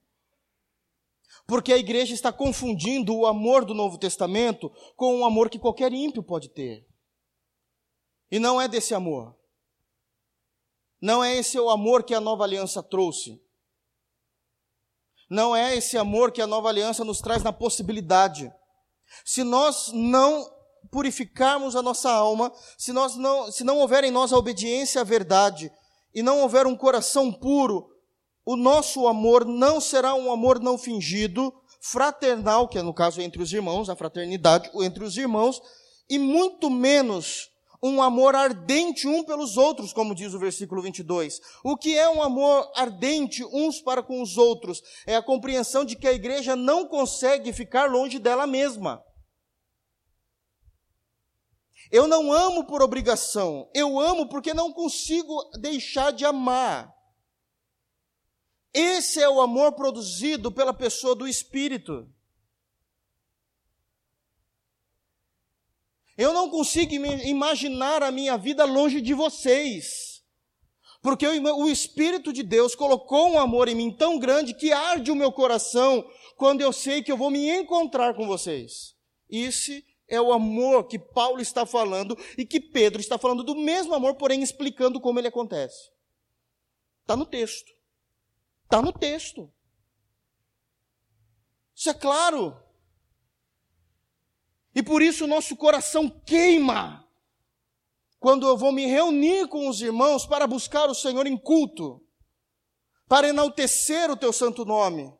[1.47, 5.91] Porque a igreja está confundindo o amor do Novo Testamento com o amor que qualquer
[5.93, 6.85] ímpio pode ter.
[8.31, 9.35] E não é desse amor.
[11.01, 13.41] Não é esse o amor que a nova aliança trouxe.
[15.29, 18.51] Não é esse amor que a nova aliança nos traz na possibilidade.
[19.23, 20.49] Se nós não
[20.91, 25.03] purificarmos a nossa alma, se, nós não, se não houver em nós a obediência à
[25.03, 25.71] verdade,
[26.13, 27.87] e não houver um coração puro,
[28.49, 33.43] o nosso amor não será um amor não fingido, fraternal, que é no caso entre
[33.43, 35.61] os irmãos, a fraternidade entre os irmãos,
[36.09, 37.47] e muito menos
[37.79, 41.39] um amor ardente um pelos outros, como diz o versículo 22.
[41.63, 44.81] O que é um amor ardente uns para com os outros?
[45.05, 48.99] É a compreensão de que a igreja não consegue ficar longe dela mesma.
[51.91, 56.97] Eu não amo por obrigação, eu amo porque não consigo deixar de amar.
[58.73, 62.07] Esse é o amor produzido pela pessoa do Espírito.
[66.17, 70.21] Eu não consigo imaginar a minha vida longe de vocês.
[71.01, 75.15] Porque o Espírito de Deus colocou um amor em mim tão grande que arde o
[75.15, 76.05] meu coração
[76.35, 78.95] quando eu sei que eu vou me encontrar com vocês.
[79.29, 83.93] Esse é o amor que Paulo está falando e que Pedro está falando do mesmo
[83.93, 85.89] amor, porém explicando como ele acontece.
[87.01, 87.78] Está no texto.
[88.69, 89.51] Está no texto.
[91.73, 92.55] Isso é claro.
[94.75, 97.03] E por isso o nosso coração queima
[98.19, 101.99] quando eu vou me reunir com os irmãos para buscar o Senhor em culto,
[103.07, 105.11] para enaltecer o teu santo nome,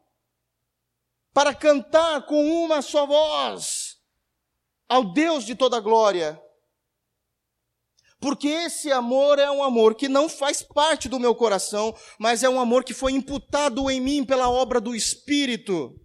[1.33, 3.99] para cantar com uma só voz
[4.87, 6.39] ao Deus de toda glória.
[8.19, 12.49] Porque esse amor é um amor que não faz parte do meu coração, mas é
[12.49, 15.97] um amor que foi imputado em mim pela obra do Espírito.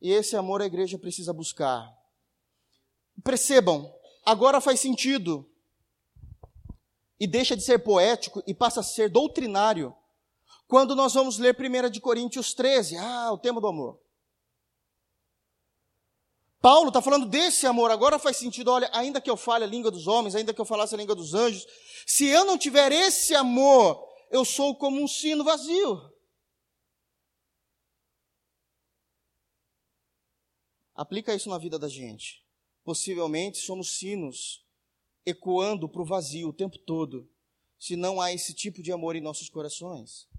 [0.00, 1.86] E esse amor a igreja precisa buscar.
[3.22, 3.92] Percebam,
[4.24, 5.48] agora faz sentido.
[7.18, 9.94] E deixa de ser poético e passa a ser doutrinário.
[10.66, 14.00] Quando nós vamos ler 1 de Coríntios 13, ah, o tema do amor.
[16.60, 19.90] Paulo está falando desse amor, agora faz sentido, olha, ainda que eu fale a língua
[19.90, 21.66] dos homens, ainda que eu falasse a língua dos anjos,
[22.06, 26.10] se eu não tiver esse amor, eu sou como um sino vazio.
[30.94, 32.44] Aplica isso na vida da gente.
[32.84, 34.62] Possivelmente somos sinos
[35.24, 37.26] ecoando para o vazio o tempo todo,
[37.78, 40.29] se não há esse tipo de amor em nossos corações.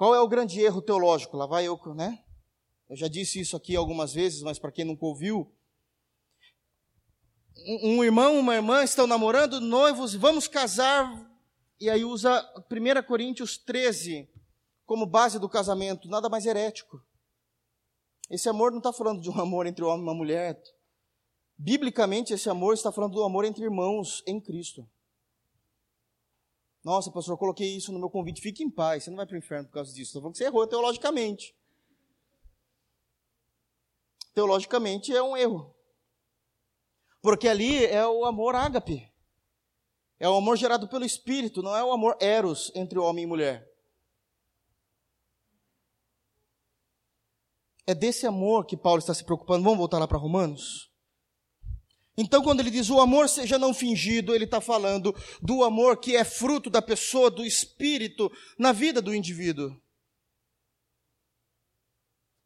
[0.00, 1.36] Qual é o grande erro teológico?
[1.36, 2.24] Lá vai eu, né?
[2.88, 5.54] Eu já disse isso aqui algumas vezes, mas para quem nunca ouviu,
[7.82, 11.30] um irmão, uma irmã estão namorando, noivos, vamos casar,
[11.78, 14.26] e aí usa 1 Coríntios 13
[14.86, 17.04] como base do casamento, nada mais herético.
[18.30, 20.58] Esse amor não está falando de um amor entre um homem e uma mulher.
[21.58, 24.88] Biblicamente, esse amor está falando do amor entre irmãos em Cristo.
[26.82, 28.40] Nossa, pastor, eu coloquei isso no meu convite.
[28.40, 30.08] Fique em paz, você não vai para o inferno por causa disso.
[30.08, 31.54] Estou falando que você errou teologicamente.
[34.34, 35.74] Teologicamente é um erro.
[37.20, 39.10] Porque ali é o amor ágape.
[40.18, 43.70] É o amor gerado pelo Espírito, não é o amor eros entre homem e mulher.
[47.86, 49.64] É desse amor que Paulo está se preocupando.
[49.64, 50.89] Vamos voltar lá para Romanos?
[52.20, 56.14] Então, quando ele diz o amor seja não fingido, ele está falando do amor que
[56.14, 59.74] é fruto da pessoa, do espírito, na vida do indivíduo.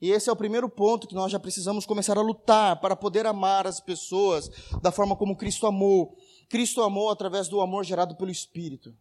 [0.00, 3.26] E esse é o primeiro ponto que nós já precisamos começar a lutar para poder
[3.26, 4.48] amar as pessoas
[4.80, 6.16] da forma como Cristo amou.
[6.48, 8.96] Cristo amou através do amor gerado pelo Espírito.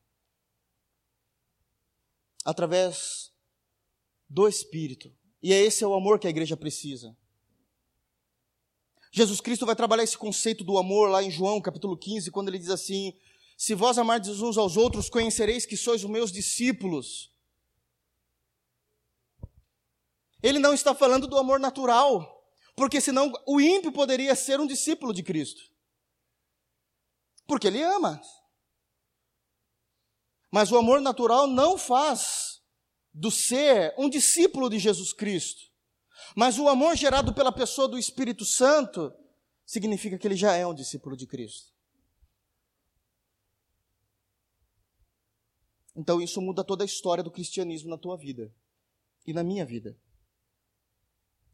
[2.43, 3.31] Através
[4.27, 5.13] do Espírito.
[5.39, 7.15] E é esse é o amor que a igreja precisa.
[9.15, 12.57] Jesus Cristo vai trabalhar esse conceito do amor lá em João capítulo 15, quando ele
[12.57, 13.13] diz assim:
[13.55, 17.31] Se vós amardes uns aos outros, conhecereis que sois os meus discípulos.
[20.41, 22.43] Ele não está falando do amor natural,
[22.75, 25.61] porque senão o ímpio poderia ser um discípulo de Cristo.
[27.45, 28.19] Porque ele ama.
[30.51, 32.63] Mas o amor natural não faz
[33.13, 35.71] do ser um discípulo de Jesus Cristo.
[36.35, 39.13] Mas o amor gerado pela pessoa do Espírito Santo
[39.65, 41.71] significa que ele já é um discípulo de Cristo.
[45.95, 48.51] Então isso muda toda a história do cristianismo na tua vida
[49.25, 49.97] e na minha vida.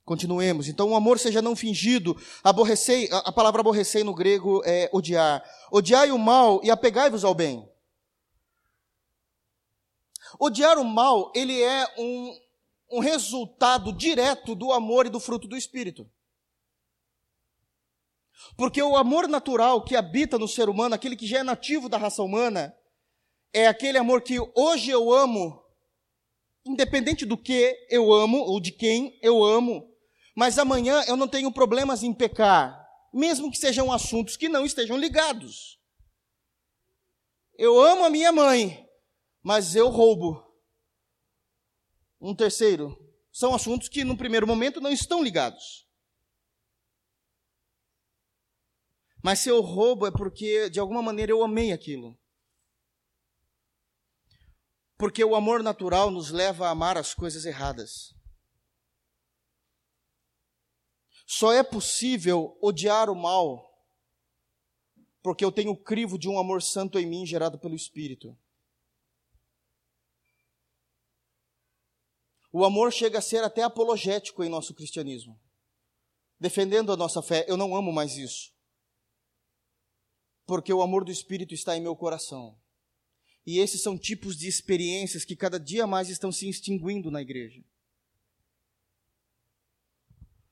[0.10, 0.68] Continuemos.
[0.68, 2.20] Então, o amor seja não fingido.
[2.44, 5.44] Aborrecei, a palavra aborrecei no grego é odiar.
[5.72, 7.70] Odiai o mal e apegai-vos ao bem.
[10.40, 12.36] Odiar o mal, ele é um,
[12.92, 16.10] um resultado direto do amor e do fruto do Espírito.
[18.56, 21.98] Porque o amor natural que habita no ser humano, aquele que já é nativo da
[21.98, 22.76] raça humana,
[23.54, 25.64] é aquele amor que hoje eu amo,
[26.66, 29.90] independente do que eu amo ou de quem eu amo,
[30.36, 34.98] mas amanhã eu não tenho problemas em pecar, mesmo que sejam assuntos que não estejam
[34.98, 35.78] ligados.
[37.58, 38.88] eu amo a minha mãe,
[39.44, 40.49] mas eu roubo.
[42.20, 42.98] Um terceiro,
[43.32, 45.88] são assuntos que no primeiro momento não estão ligados.
[49.24, 52.18] Mas se eu roubo é porque de alguma maneira eu amei aquilo.
[54.98, 58.14] Porque o amor natural nos leva a amar as coisas erradas.
[61.26, 63.70] Só é possível odiar o mal
[65.22, 68.38] porque eu tenho o crivo de um amor santo em mim gerado pelo Espírito.
[72.60, 75.40] O amor chega a ser até apologético em nosso cristianismo.
[76.38, 78.52] Defendendo a nossa fé, eu não amo mais isso.
[80.46, 82.60] Porque o amor do Espírito está em meu coração.
[83.46, 87.64] E esses são tipos de experiências que cada dia mais estão se extinguindo na igreja.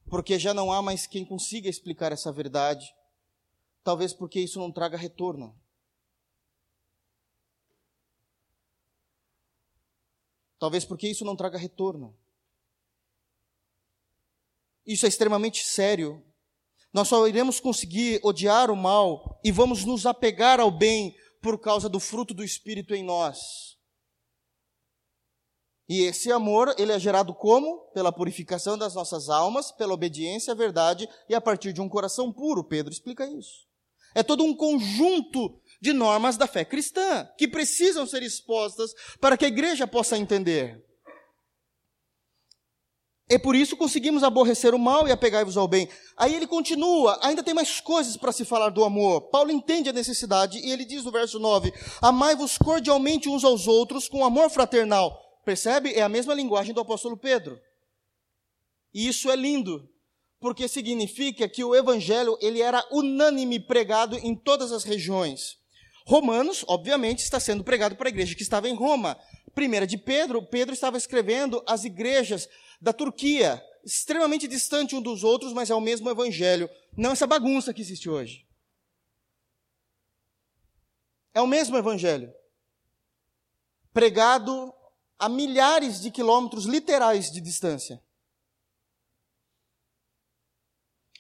[0.10, 2.90] Porque já não há mais quem consiga explicar essa verdade.
[3.84, 5.54] Talvez porque isso não traga retorno.
[10.60, 12.16] Talvez porque isso não traga retorno.
[14.86, 16.24] Isso é extremamente sério.
[16.94, 21.88] Nós só iremos conseguir odiar o mal e vamos nos apegar ao bem por causa
[21.88, 23.78] do fruto do Espírito em nós.
[25.90, 27.80] E esse amor, ele é gerado como?
[27.94, 32.32] Pela purificação das nossas almas, pela obediência à verdade e a partir de um coração
[32.32, 32.64] puro.
[32.64, 33.66] Pedro explica isso.
[34.14, 39.46] É todo um conjunto de normas da fé cristã, que precisam ser expostas para que
[39.46, 40.84] a igreja possa entender.
[43.30, 45.90] E por isso conseguimos aborrecer o mal e apegai-vos ao bem.
[46.16, 49.30] Aí ele continua, ainda tem mais coisas para se falar do amor.
[49.30, 54.08] Paulo entende a necessidade e ele diz no verso 9: Amai-vos cordialmente uns aos outros
[54.08, 55.14] com amor fraternal.
[55.44, 55.94] Percebe?
[55.94, 57.60] É a mesma linguagem do apóstolo Pedro.
[58.94, 59.90] E isso é lindo,
[60.40, 65.58] porque significa que o evangelho ele era unânime pregado em todas as regiões.
[66.08, 69.20] Romanos, obviamente, está sendo pregado para a igreja que estava em Roma.
[69.54, 72.48] Primeira de Pedro, Pedro estava escrevendo as igrejas
[72.80, 76.70] da Turquia, extremamente distante um dos outros, mas é o mesmo evangelho.
[76.96, 78.48] Não essa bagunça que existe hoje.
[81.34, 82.34] É o mesmo evangelho.
[83.92, 84.74] Pregado
[85.20, 88.02] a milhares de quilômetros literais de distância.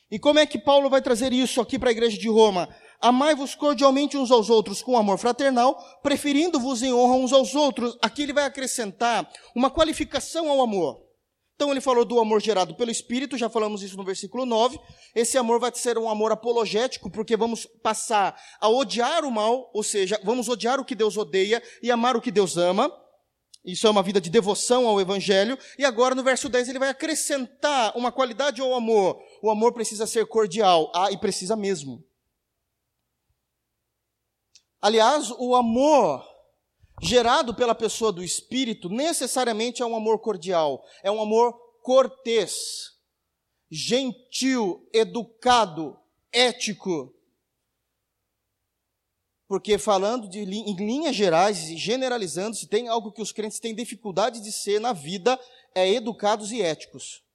[0.10, 2.74] E como é que Paulo vai trazer isso aqui para a igreja de Roma?
[3.00, 7.98] Amai-vos cordialmente uns aos outros com amor fraternal, preferindo-vos em honra uns aos outros.
[8.02, 11.08] Aqui ele vai acrescentar uma qualificação ao amor.
[11.56, 14.80] Então ele falou do amor gerado pelo Espírito, já falamos isso no versículo 9.
[15.16, 19.82] Esse amor vai ser um amor apologético, porque vamos passar a odiar o mal, ou
[19.82, 22.92] seja, vamos odiar o que Deus odeia e amar o que Deus ama.
[23.66, 25.58] Isso é uma vida de devoção ao Evangelho.
[25.78, 29.20] E agora no verso 10 ele vai acrescentar uma qualidade ao amor.
[29.42, 30.92] O amor precisa ser cordial.
[30.96, 32.04] Ah, e precisa mesmo.
[34.88, 36.26] Aliás, o amor
[37.02, 41.52] gerado pela pessoa do Espírito necessariamente é um amor cordial, é um amor
[41.84, 42.98] cortês,
[43.70, 46.00] gentil, educado,
[46.32, 47.14] ético.
[49.46, 53.76] Porque falando de, em linhas gerais e generalizando, se tem algo que os crentes têm
[53.76, 55.38] dificuldade de ser na vida,
[55.76, 57.26] é educados e éticos.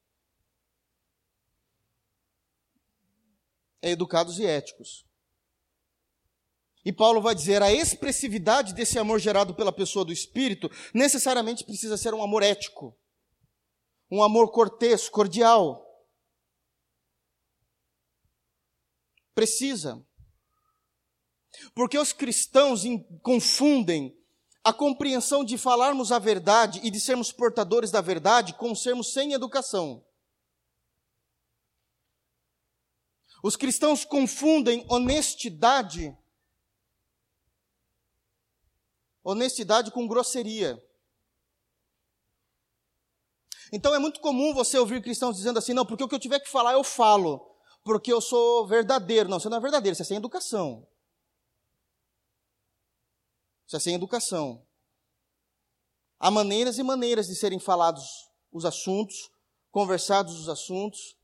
[3.82, 5.04] É educados e éticos.
[6.84, 11.96] E Paulo vai dizer: a expressividade desse amor gerado pela pessoa do Espírito necessariamente precisa
[11.96, 12.96] ser um amor ético,
[14.10, 15.86] um amor cortês, cordial.
[19.34, 20.04] Precisa.
[21.74, 22.82] Porque os cristãos
[23.22, 24.16] confundem
[24.64, 29.32] a compreensão de falarmos a verdade e de sermos portadores da verdade com sermos sem
[29.32, 30.04] educação.
[33.42, 36.16] Os cristãos confundem honestidade
[39.22, 40.82] honestidade com grosseria.
[43.72, 46.40] Então é muito comum você ouvir cristãos dizendo assim: não, porque o que eu tiver
[46.40, 49.28] que falar eu falo, porque eu sou verdadeiro.
[49.28, 50.86] Não, você não é verdadeiro, você é sem educação.
[53.66, 54.66] Você é sem educação.
[56.20, 59.30] Há maneiras e maneiras de serem falados os assuntos,
[59.70, 61.16] conversados os assuntos,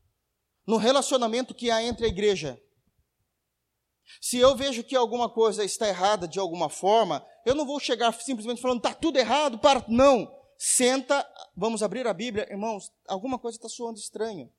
[0.65, 2.59] no relacionamento que há entre a igreja.
[4.19, 8.13] Se eu vejo que alguma coisa está errada de alguma forma, eu não vou chegar
[8.13, 9.83] simplesmente falando, está tudo errado, para.
[9.87, 10.37] Não.
[10.55, 11.25] Senta,
[11.55, 14.53] vamos abrir a Bíblia, irmãos, alguma coisa está soando estranho.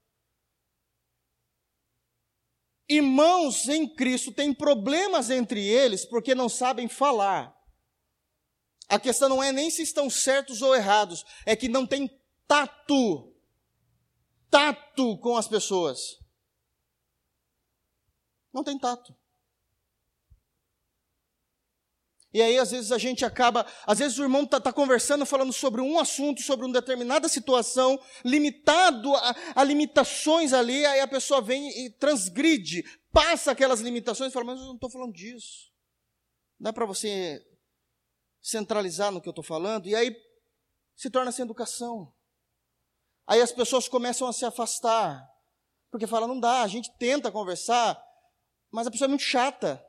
[2.89, 7.55] Irmãos em Cristo têm problemas entre eles porque não sabem falar.
[8.89, 12.11] A questão não é nem se estão certos ou errados, é que não tem
[12.49, 13.33] tato.
[14.51, 16.19] Tato com as pessoas.
[18.53, 19.15] Não tem tato.
[22.33, 23.67] E aí, às vezes, a gente acaba.
[23.85, 28.01] Às vezes, o irmão está tá conversando, falando sobre um assunto, sobre uma determinada situação,
[28.25, 34.33] limitado a, a, limitações ali, aí a pessoa vem e transgride, passa aquelas limitações e
[34.33, 35.73] fala: Mas eu não estou falando disso.
[36.59, 37.45] Dá para você
[38.41, 39.89] centralizar no que eu estou falando?
[39.89, 40.15] E aí
[40.95, 42.15] se torna sem educação.
[43.27, 45.21] Aí as pessoas começam a se afastar,
[45.91, 48.01] porque fala: Não dá, a gente tenta conversar,
[48.71, 49.85] mas a pessoa é muito chata.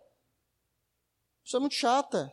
[1.44, 2.32] Isso é muito chata.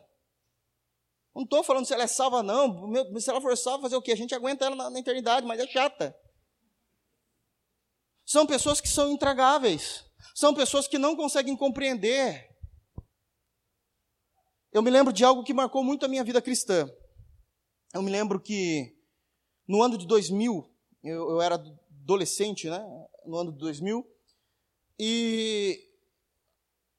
[1.35, 2.91] Não estou falando se ela é salva, não.
[3.19, 4.11] Se ela for salva, fazer o quê?
[4.11, 6.15] A gente aguenta ela na, na eternidade, mas é chata.
[8.25, 10.05] São pessoas que são intragáveis.
[10.35, 12.47] São pessoas que não conseguem compreender.
[14.71, 16.87] Eu me lembro de algo que marcou muito a minha vida cristã.
[17.93, 18.95] Eu me lembro que
[19.67, 20.71] no ano de 2000,
[21.03, 22.79] eu, eu era adolescente, né?
[23.25, 24.05] No ano de 2000,
[24.99, 25.88] e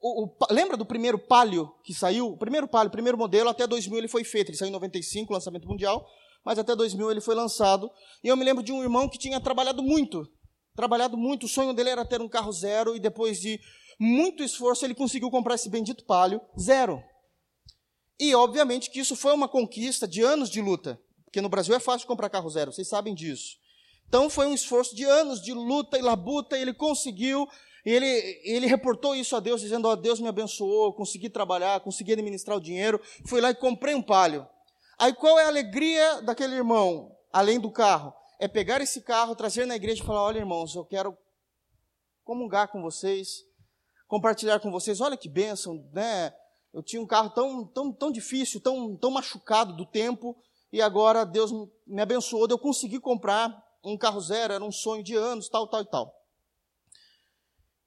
[0.01, 2.28] o, o, lembra do primeiro Palio que saiu?
[2.28, 4.48] O primeiro Palio, o primeiro modelo, até 2000 ele foi feito.
[4.48, 6.07] Ele saiu em 95, lançamento mundial,
[6.44, 7.90] mas até 2000 ele foi lançado.
[8.24, 10.26] E eu me lembro de um irmão que tinha trabalhado muito.
[10.74, 11.44] Trabalhado muito.
[11.44, 13.61] O sonho dele era ter um carro zero e depois de
[13.98, 17.03] muito esforço ele conseguiu comprar esse bendito Palio zero.
[18.18, 20.98] E obviamente que isso foi uma conquista de anos de luta.
[21.24, 23.57] Porque no Brasil é fácil comprar carro zero, vocês sabem disso.
[24.09, 27.46] Então foi um esforço de anos de luta e labuta, e ele conseguiu
[27.85, 28.07] e ele,
[28.45, 32.57] ele reportou isso a Deus, dizendo: Ó, oh, Deus me abençoou, consegui trabalhar, consegui administrar
[32.57, 33.01] o dinheiro.
[33.26, 34.47] Fui lá e comprei um palio.
[34.99, 38.12] Aí qual é a alegria daquele irmão, além do carro?
[38.39, 41.16] É pegar esse carro, trazer na igreja e falar: Olha, irmãos, eu quero
[42.22, 43.45] comungar com vocês,
[44.07, 45.01] compartilhar com vocês.
[45.01, 46.35] Olha que bênção, né?
[46.72, 50.37] Eu tinha um carro tão, tão, tão difícil, tão, tão machucado do tempo,
[50.72, 51.51] e agora Deus
[51.87, 53.51] me abençoou, eu consegui comprar
[53.85, 56.19] um carro zero, era um sonho de anos, tal, tal e tal.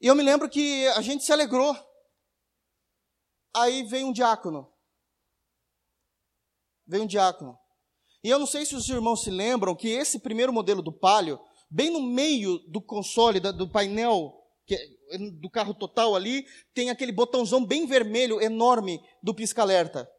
[0.04, 1.74] E eu me lembro que a gente se alegrou.
[3.56, 4.70] Aí veio um diácono.
[6.86, 7.58] Veio um diácono.
[8.22, 11.40] E eu não sei se os irmãos se lembram que esse primeiro modelo do Palio,
[11.72, 14.34] bem no meio do console, do painel
[14.70, 20.10] é do carro total ali, tem aquele botãozão bem vermelho, enorme, do pisca-alerta.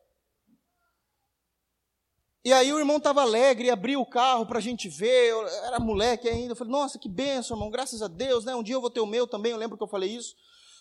[2.44, 5.80] E aí o irmão estava alegre, abriu o carro para a gente ver, eu era
[5.80, 8.54] moleque ainda, eu falei, nossa, que benção, irmão, graças a Deus, né?
[8.54, 10.36] Um dia eu vou ter o meu também, eu lembro que eu falei isso,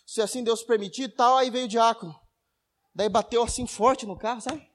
[0.05, 2.20] se assim Deus permitir tal, aí veio o diácono.
[2.93, 4.70] Daí bateu assim forte no carro, sabe?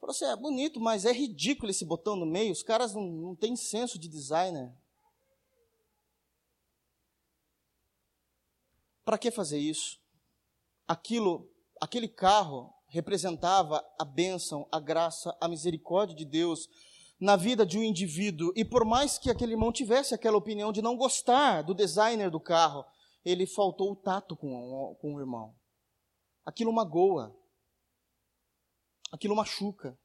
[0.00, 3.36] Falou assim, é bonito, mas é ridículo esse botão no meio, os caras não, não
[3.36, 4.74] têm senso de designer.
[9.04, 10.00] Para que fazer isso?
[10.88, 16.68] Aquilo, aquele carro representava a bênção, a graça, a misericórdia de Deus
[17.18, 18.52] na vida de um indivíduo.
[18.54, 22.38] E por mais que aquele irmão tivesse aquela opinião de não gostar do designer do
[22.38, 22.84] carro,
[23.24, 25.54] ele faltou o tato com, com o irmão.
[26.44, 27.34] Aquilo magoa.
[29.10, 29.98] Aquilo machuca.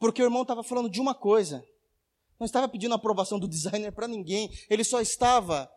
[0.00, 1.64] Porque o irmão estava falando de uma coisa.
[2.40, 4.50] Não estava pedindo aprovação do designer para ninguém.
[4.68, 5.70] Ele só estava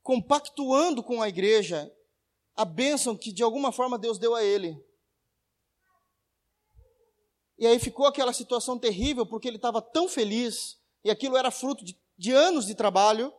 [0.00, 1.90] compactuando com a igreja
[2.56, 4.82] a bênção que de alguma forma Deus deu a ele.
[7.58, 11.84] E aí ficou aquela situação terrível, porque ele estava tão feliz, e aquilo era fruto
[11.84, 13.32] de, de anos de trabalho.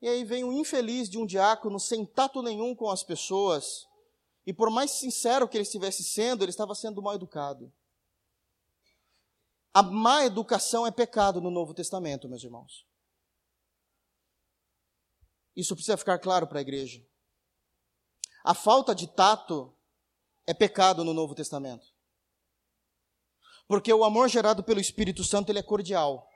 [0.00, 3.86] E aí vem o infeliz de um diácono sem tato nenhum com as pessoas,
[4.46, 7.72] e por mais sincero que ele estivesse sendo, ele estava sendo mal educado.
[9.74, 12.86] A má educação é pecado no Novo Testamento, meus irmãos.
[15.54, 17.04] Isso precisa ficar claro para a igreja.
[18.46, 19.76] A falta de tato
[20.46, 21.84] é pecado no Novo Testamento.
[23.66, 26.30] Porque o amor gerado pelo Espírito Santo, ele é cordial.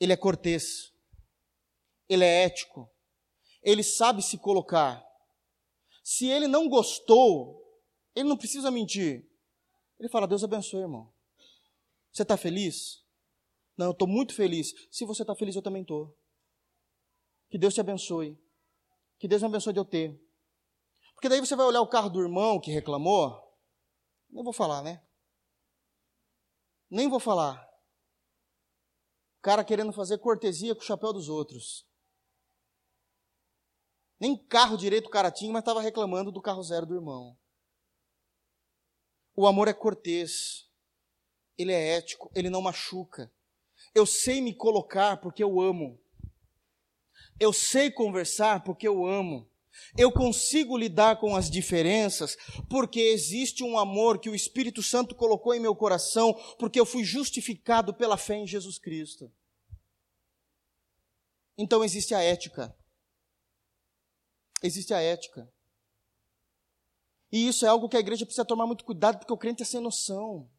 [0.00, 0.92] Ele é cortês.
[2.08, 2.90] Ele é ético.
[3.62, 5.00] Ele sabe se colocar.
[6.02, 7.64] Se ele não gostou,
[8.12, 9.24] ele não precisa mentir.
[9.96, 11.14] Ele fala: Deus abençoe, irmão.
[12.12, 13.00] Você está feliz?
[13.76, 14.74] Não, eu estou muito feliz.
[14.90, 16.12] Se você está feliz, eu também estou.
[17.48, 18.36] Que Deus te abençoe.
[19.20, 20.20] Que Deus me abençoe de eu ter.
[21.22, 23.56] Porque daí você vai olhar o carro do irmão que reclamou.
[24.28, 25.00] Nem vou falar, né?
[26.90, 27.64] Nem vou falar.
[29.38, 31.86] O cara querendo fazer cortesia com o chapéu dos outros.
[34.18, 37.38] Nem carro direito o cara tinha, mas estava reclamando do carro zero do irmão.
[39.36, 40.68] O amor é cortês.
[41.56, 43.32] Ele é ético, ele não machuca.
[43.94, 46.02] Eu sei me colocar porque eu amo.
[47.38, 49.51] Eu sei conversar porque eu amo.
[49.96, 52.36] Eu consigo lidar com as diferenças
[52.68, 57.04] porque existe um amor que o Espírito Santo colocou em meu coração, porque eu fui
[57.04, 59.32] justificado pela fé em Jesus Cristo.
[61.56, 62.74] Então existe a ética.
[64.62, 65.48] Existe a ética.
[67.30, 69.66] E isso é algo que a igreja precisa tomar muito cuidado, porque o crente é
[69.66, 70.50] sem noção.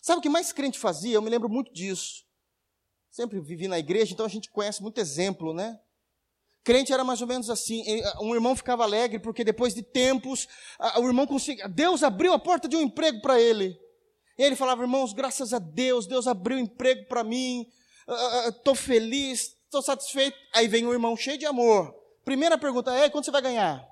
[0.00, 1.14] Sabe o que mais crente fazia?
[1.14, 2.26] Eu me lembro muito disso.
[3.10, 5.80] Sempre vivi na igreja, então a gente conhece muito exemplo, né?
[6.64, 7.82] Crente era mais ou menos assim.
[8.20, 10.46] Um irmão ficava alegre porque depois de tempos,
[10.96, 11.68] o irmão conseguia.
[11.68, 13.78] Deus abriu a porta de um emprego para ele.
[14.38, 17.66] E ele falava, irmãos, graças a Deus, Deus abriu emprego para mim.
[18.48, 20.36] Estou feliz, estou satisfeito.
[20.54, 21.94] Aí vem um irmão cheio de amor.
[22.24, 23.82] Primeira pergunta é: quanto você vai ganhar?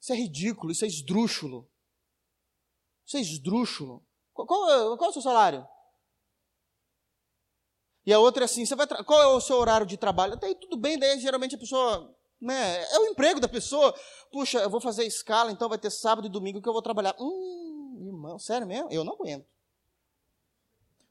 [0.00, 1.70] Isso é ridículo, isso é esdrúxulo.
[3.06, 4.02] Isso é esdrúxulo.
[4.32, 5.66] Qual, qual, qual é o seu salário?
[8.04, 10.34] E a outra é assim, você vai qual é o seu horário de trabalho?
[10.34, 13.94] Até aí tudo bem, daí geralmente a pessoa, né, é o emprego da pessoa.
[14.32, 17.14] Puxa, eu vou fazer escala, então vai ter sábado e domingo que eu vou trabalhar.
[17.20, 18.88] Hum, irmão, sério mesmo?
[18.90, 19.46] Eu não aguento.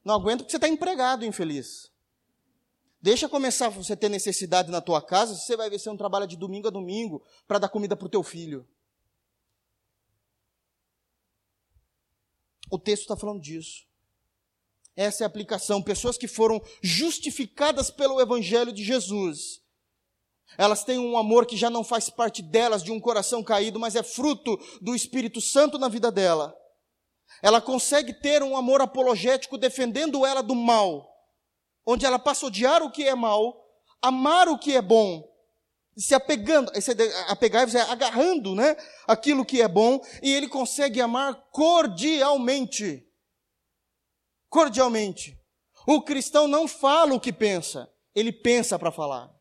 [0.04, 1.90] Não aguento porque você está empregado, infeliz.
[3.02, 6.36] Deixa começar você ter necessidade na tua casa, você vai ver se não trabalha de
[6.36, 8.68] domingo a domingo para dar comida para o teu filho.
[12.70, 13.89] O texto está falando disso.
[14.96, 15.82] Essa é a aplicação.
[15.82, 19.60] Pessoas que foram justificadas pelo Evangelho de Jesus.
[20.58, 23.94] Elas têm um amor que já não faz parte delas, de um coração caído, mas
[23.94, 26.54] é fruto do Espírito Santo na vida dela.
[27.42, 31.08] Ela consegue ter um amor apologético defendendo ela do mal,
[31.86, 33.64] onde ela passa a odiar o que é mal,
[34.02, 35.24] amar o que é bom,
[35.96, 36.72] se apegando,
[37.28, 38.76] apegar é agarrando, né,
[39.06, 43.06] aquilo que é bom, e ele consegue amar cordialmente.
[44.50, 45.38] Cordialmente.
[45.86, 49.32] O cristão não fala o que pensa, ele pensa para falar.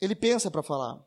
[0.00, 1.04] Ele pensa para falar.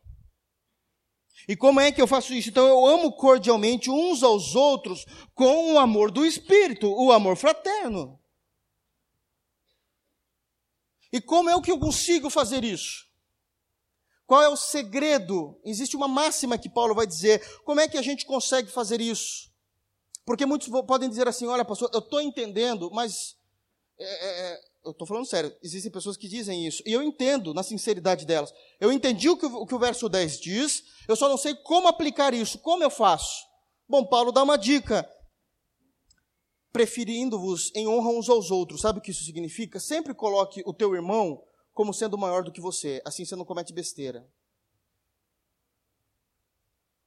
[1.48, 2.50] E como é que eu faço isso?
[2.50, 8.20] Então eu amo cordialmente uns aos outros com o amor do Espírito, o amor fraterno.
[11.12, 13.08] E como é que eu consigo fazer isso?
[14.26, 15.60] Qual é o segredo?
[15.66, 17.62] Existe uma máxima que Paulo vai dizer.
[17.64, 19.53] Como é que a gente consegue fazer isso?
[20.26, 23.36] Porque muitos podem dizer assim: olha, pastor, eu estou entendendo, mas.
[23.98, 27.54] É, é, é eu estou falando sério, existem pessoas que dizem isso, e eu entendo
[27.54, 28.54] na sinceridade delas.
[28.80, 31.88] Eu entendi o que, o que o verso 10 diz, eu só não sei como
[31.88, 33.48] aplicar isso, como eu faço.
[33.88, 35.10] Bom, Paulo dá uma dica
[36.72, 38.82] preferindo-vos em honra uns aos outros.
[38.82, 39.80] Sabe o que isso significa?
[39.80, 41.42] Sempre coloque o teu irmão
[41.74, 44.28] como sendo maior do que você, assim você não comete besteira.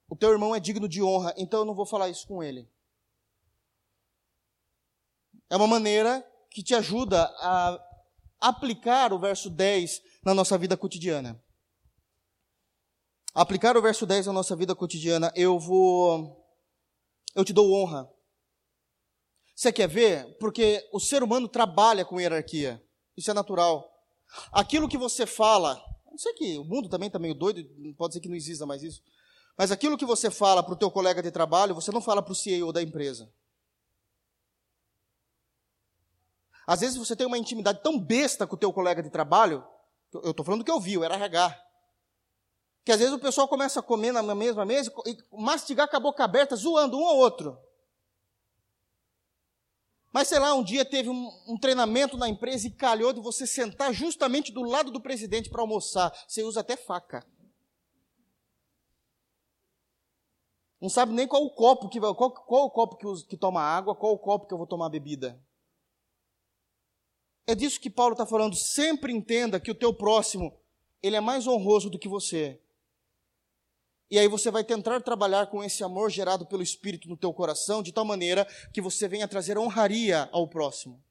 [0.09, 2.71] O teu irmão é digno de honra, então eu não vou falar isso com ele.
[5.49, 7.81] É uma maneira que te ajuda a
[8.41, 11.41] aplicar o verso 10 na nossa vida cotidiana.
[13.35, 16.45] Aplicar o verso 10 na nossa vida cotidiana, eu vou
[17.35, 18.11] eu te dou honra.
[19.55, 20.37] Você quer ver?
[20.39, 22.83] Porque o ser humano trabalha com hierarquia.
[23.17, 23.87] Isso é natural.
[24.51, 25.79] Aquilo que você fala,
[26.11, 27.63] não sei que o mundo também está meio doido,
[27.97, 29.03] pode ser que não exista mais isso.
[29.57, 32.33] Mas aquilo que você fala para o teu colega de trabalho, você não fala para
[32.33, 33.31] o CEO da empresa.
[36.67, 39.65] Às vezes você tem uma intimidade tão besta com o teu colega de trabalho,
[40.13, 41.63] eu estou falando do que eu vi, eu era RH,
[42.85, 46.01] que às vezes o pessoal começa a comer na mesma mesa e mastigar com a
[46.01, 47.59] boca aberta, zoando um ao outro.
[50.13, 53.47] Mas sei lá, um dia teve um, um, treinamento na empresa e calhou de você
[53.47, 56.11] sentar justamente do lado do presidente para almoçar.
[56.27, 57.27] Você usa até faca.
[60.81, 63.95] Não sabe nem qual o copo que qual, qual o copo que, que toma água,
[63.95, 65.39] qual o copo que eu vou tomar bebida.
[67.47, 68.57] É disso que Paulo está falando.
[68.57, 70.59] Sempre entenda que o teu próximo
[71.03, 72.61] ele é mais honroso do que você.
[74.11, 77.83] E aí você vai tentar trabalhar com esse amor gerado pelo Espírito no teu coração,
[77.83, 81.03] de tal maneira que você venha trazer honraria ao próximo.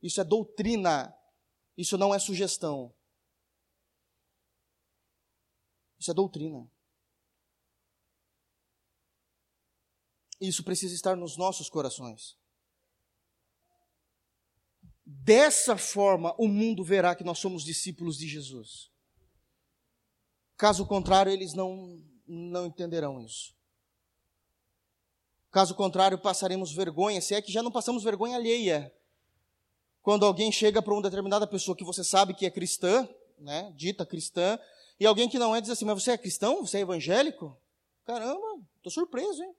[0.00, 1.12] Isso é doutrina,
[1.76, 2.94] isso não é sugestão.
[5.98, 6.70] Isso é doutrina.
[10.40, 12.37] Isso precisa estar nos nossos corações.
[15.10, 18.90] Dessa forma, o mundo verá que nós somos discípulos de Jesus.
[20.54, 23.54] Caso contrário, eles não, não entenderão isso.
[25.50, 28.94] Caso contrário, passaremos vergonha, se é que já não passamos vergonha alheia.
[30.02, 34.04] Quando alguém chega para uma determinada pessoa que você sabe que é cristã, né, dita
[34.04, 34.58] cristã,
[35.00, 36.60] e alguém que não é diz assim: Mas você é cristão?
[36.66, 37.58] Você é evangélico?
[38.04, 39.56] Caramba, estou surpreso, hein?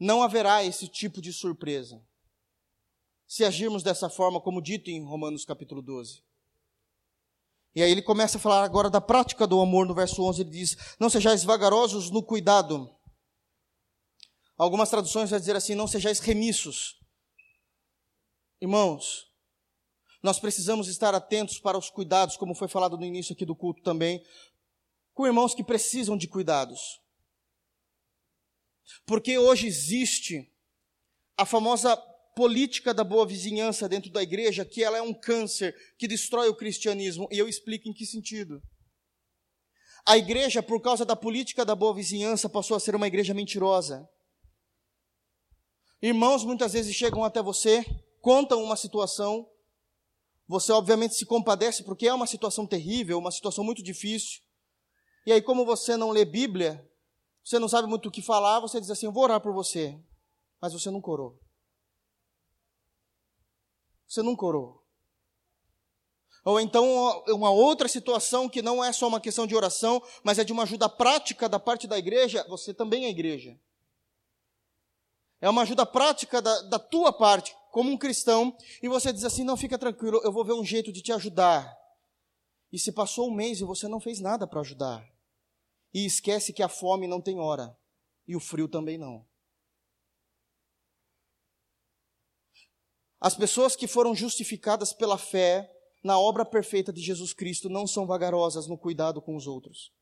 [0.00, 2.02] Não haverá esse tipo de surpresa
[3.28, 6.24] se agirmos dessa forma, como dito em Romanos capítulo 12.
[7.74, 10.50] E aí ele começa a falar agora da prática do amor, no verso 11 ele
[10.50, 12.90] diz: Não sejais vagarosos no cuidado.
[14.56, 16.98] Algumas traduções vão dizer assim: Não sejais remissos.
[18.60, 19.28] Irmãos,
[20.20, 23.82] Nós precisamos estar atentos para os cuidados, como foi falado no início aqui do culto
[23.82, 24.20] também,
[25.14, 27.00] com irmãos que precisam de cuidados.
[29.06, 30.52] Porque hoje existe
[31.36, 31.96] a famosa
[32.38, 36.54] política da boa vizinhança dentro da igreja, que ela é um câncer que destrói o
[36.54, 38.62] cristianismo, e eu explico em que sentido.
[40.06, 44.08] A igreja, por causa da política da boa vizinhança, passou a ser uma igreja mentirosa.
[46.00, 47.84] Irmãos muitas vezes chegam até você,
[48.20, 49.44] contam uma situação,
[50.46, 54.40] você obviamente se compadece porque é uma situação terrível, uma situação muito difícil.
[55.26, 56.88] E aí, como você não lê Bíblia,
[57.42, 59.98] você não sabe muito o que falar, você diz assim: Eu vou orar por você.
[60.60, 61.36] Mas você não corou.
[64.08, 64.82] Você não corou.
[66.44, 70.44] Ou então uma outra situação que não é só uma questão de oração, mas é
[70.44, 73.60] de uma ajuda prática da parte da igreja, você também é igreja.
[75.42, 79.44] É uma ajuda prática da, da tua parte, como um cristão, e você diz assim:
[79.44, 81.76] não, fica tranquilo, eu vou ver um jeito de te ajudar.
[82.72, 85.06] E se passou um mês e você não fez nada para ajudar,
[85.92, 87.76] e esquece que a fome não tem hora,
[88.26, 89.27] e o frio também não.
[93.20, 95.68] As pessoas que foram justificadas pela fé
[96.04, 99.92] na obra perfeita de Jesus Cristo não são vagarosas no cuidado com os outros.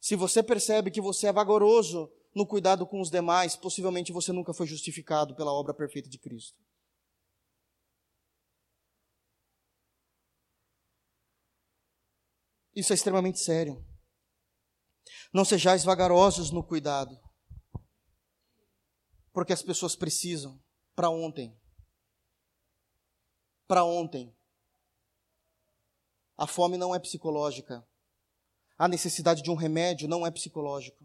[0.00, 4.52] Se você percebe que você é vagaroso no cuidado com os demais, possivelmente você nunca
[4.52, 6.58] foi justificado pela obra perfeita de Cristo.
[12.74, 13.86] Isso é extremamente sério.
[15.32, 17.16] Não sejais vagarosos no cuidado,
[19.32, 20.60] porque as pessoas precisam
[20.94, 21.56] para ontem.
[23.66, 24.34] Para ontem.
[26.36, 27.86] A fome não é psicológica.
[28.76, 31.04] A necessidade de um remédio não é psicológico.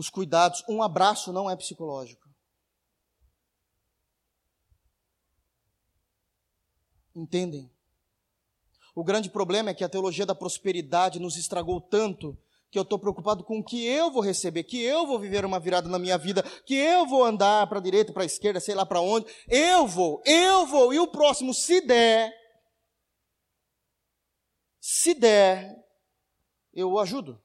[0.00, 2.26] os cuidados, um abraço não é psicológico.
[7.14, 7.70] Entendem?
[8.94, 12.34] O grande problema é que a teologia da prosperidade nos estragou tanto
[12.70, 15.58] que eu estou preocupado com o que eu vou receber, que eu vou viver uma
[15.58, 18.74] virada na minha vida, que eu vou andar para a direita, para a esquerda, sei
[18.74, 19.26] lá para onde.
[19.48, 22.32] Eu vou, eu vou, e o próximo, se der,
[24.80, 25.76] se der,
[26.72, 27.42] eu o ajudo.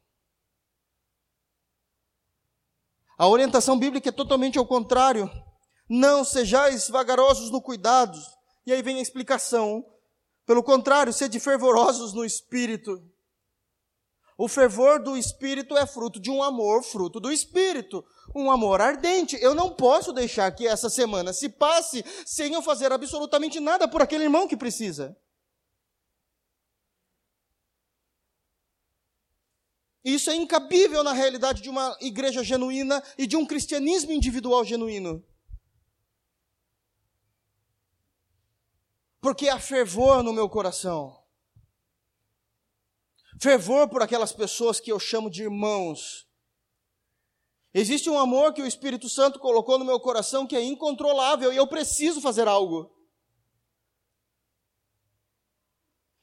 [3.18, 5.30] A orientação bíblica é totalmente ao contrário.
[5.90, 8.20] Não sejais vagarosos no cuidado.
[8.66, 9.86] E aí vem a explicação.
[10.46, 13.02] Pelo contrário, sede fervorosos no espírito.
[14.38, 18.06] O fervor do espírito é fruto de um amor, fruto do espírito.
[18.36, 19.38] Um amor ardente.
[19.42, 24.02] Eu não posso deixar que essa semana se passe sem eu fazer absolutamente nada por
[24.02, 25.18] aquele irmão que precisa.
[30.04, 35.26] Isso é incabível na realidade de uma igreja genuína e de um cristianismo individual genuíno.
[39.20, 41.25] Porque há fervor no meu coração.
[43.40, 46.26] Fervor por aquelas pessoas que eu chamo de irmãos.
[47.74, 51.58] Existe um amor que o Espírito Santo colocou no meu coração que é incontrolável e
[51.58, 52.90] eu preciso fazer algo.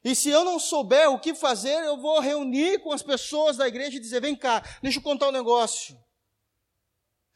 [0.03, 3.69] E se eu não souber o que fazer, eu vou reunir com as pessoas da
[3.69, 5.97] igreja e dizer: vem cá, deixa eu contar um negócio.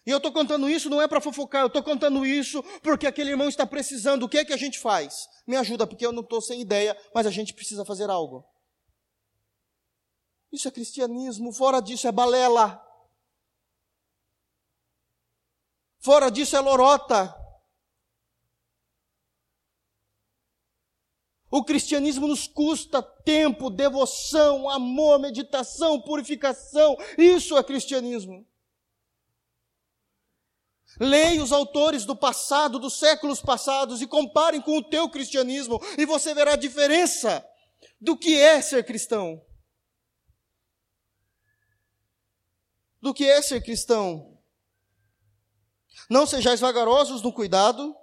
[0.04, 3.30] E eu estou contando isso não é para fofocar, eu estou contando isso porque aquele
[3.30, 4.22] irmão está precisando.
[4.22, 5.28] O que é que a gente faz?
[5.46, 8.44] Me ajuda, porque eu não estou sem ideia, mas a gente precisa fazer algo.
[10.57, 12.82] Isso é cristianismo, fora disso é balela.
[15.98, 17.36] Fora disso é lorota.
[21.50, 26.96] O cristianismo nos custa tempo, devoção, amor, meditação, purificação.
[27.18, 28.46] Isso é cristianismo.
[30.98, 36.07] Leia os autores do passado, dos séculos passados, e comparem com o teu cristianismo, e
[36.07, 37.46] você verá a diferença
[38.00, 39.45] do que é ser cristão.
[43.01, 44.38] Do que é ser cristão.
[46.09, 47.94] Não sejais vagarosos no cuidado,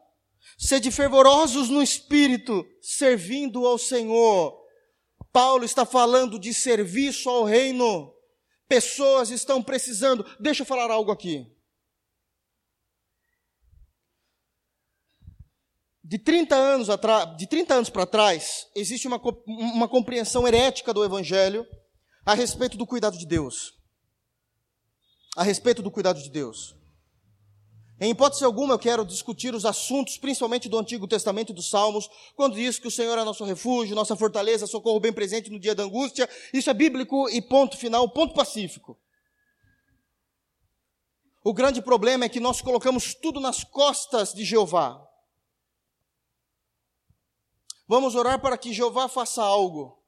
[0.58, 4.62] Sede fervorosos no espírito, servindo ao Senhor.
[5.32, 8.14] Paulo está falando de serviço ao reino.
[8.68, 10.26] Pessoas estão precisando.
[10.40, 11.52] Deixa eu falar algo aqui.
[16.04, 21.04] De 30 anos atrás, de 30 anos para trás, existe uma, uma compreensão herética do
[21.04, 21.66] evangelho
[22.26, 23.74] a respeito do cuidado de Deus.
[25.36, 26.76] A respeito do cuidado de Deus.
[28.00, 32.10] Em hipótese alguma, eu quero discutir os assuntos, principalmente do Antigo Testamento e dos Salmos,
[32.36, 35.74] quando diz que o Senhor é nosso refúgio, nossa fortaleza, socorro bem presente no dia
[35.74, 36.30] da angústia.
[36.54, 39.00] Isso é bíblico e ponto final, ponto pacífico.
[41.44, 45.02] O grande problema é que nós colocamos tudo nas costas de Jeová.
[47.88, 50.02] Vamos orar para que Jeová faça algo.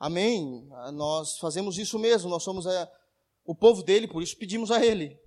[0.00, 0.68] Amém?
[0.94, 2.90] Nós fazemos isso mesmo, nós somos a,
[3.48, 5.18] o povo dele, por isso pedimos a ele.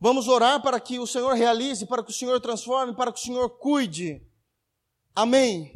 [0.00, 3.22] Vamos orar para que o Senhor realize, para que o Senhor transforme, para que o
[3.22, 4.20] Senhor cuide.
[5.14, 5.72] Amém.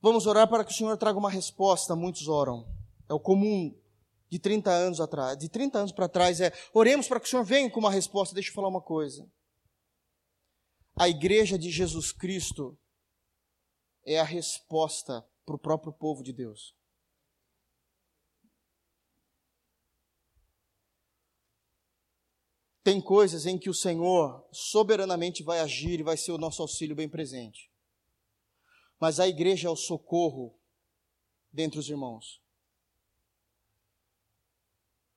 [0.00, 1.94] Vamos orar para que o Senhor traga uma resposta.
[1.94, 2.68] Muitos oram.
[3.08, 3.72] É o comum
[4.28, 5.38] de 30 anos atrás.
[5.38, 8.34] De 30 anos para trás é: oremos para que o Senhor venha com uma resposta.
[8.34, 9.24] Deixa eu falar uma coisa.
[10.96, 12.76] A igreja de Jesus Cristo
[14.04, 16.76] é a resposta para o próprio povo de Deus.
[22.88, 26.96] Tem coisas em que o Senhor soberanamente vai agir e vai ser o nosso auxílio
[26.96, 27.70] bem presente.
[28.98, 30.58] Mas a igreja é o socorro
[31.52, 32.40] dentre os irmãos.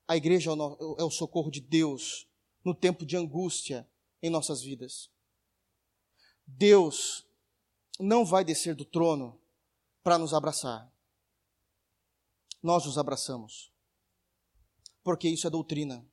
[0.06, 2.28] A igreja é o, é socorro de Deus
[2.62, 3.90] no tempo de angústia
[4.22, 5.10] em nossas vidas.
[6.46, 7.26] Deus
[7.98, 9.40] não vai descer do trono
[10.04, 10.92] para nos abraçar.
[12.62, 13.72] Nós nos abraçamos.
[15.02, 16.11] Porque isso é doutrina.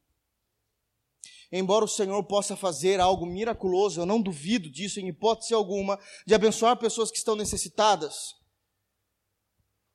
[1.50, 6.34] Embora o Senhor possa fazer algo miraculoso, eu não duvido disso em hipótese alguma, de
[6.34, 8.34] abençoar pessoas que estão necessitadas.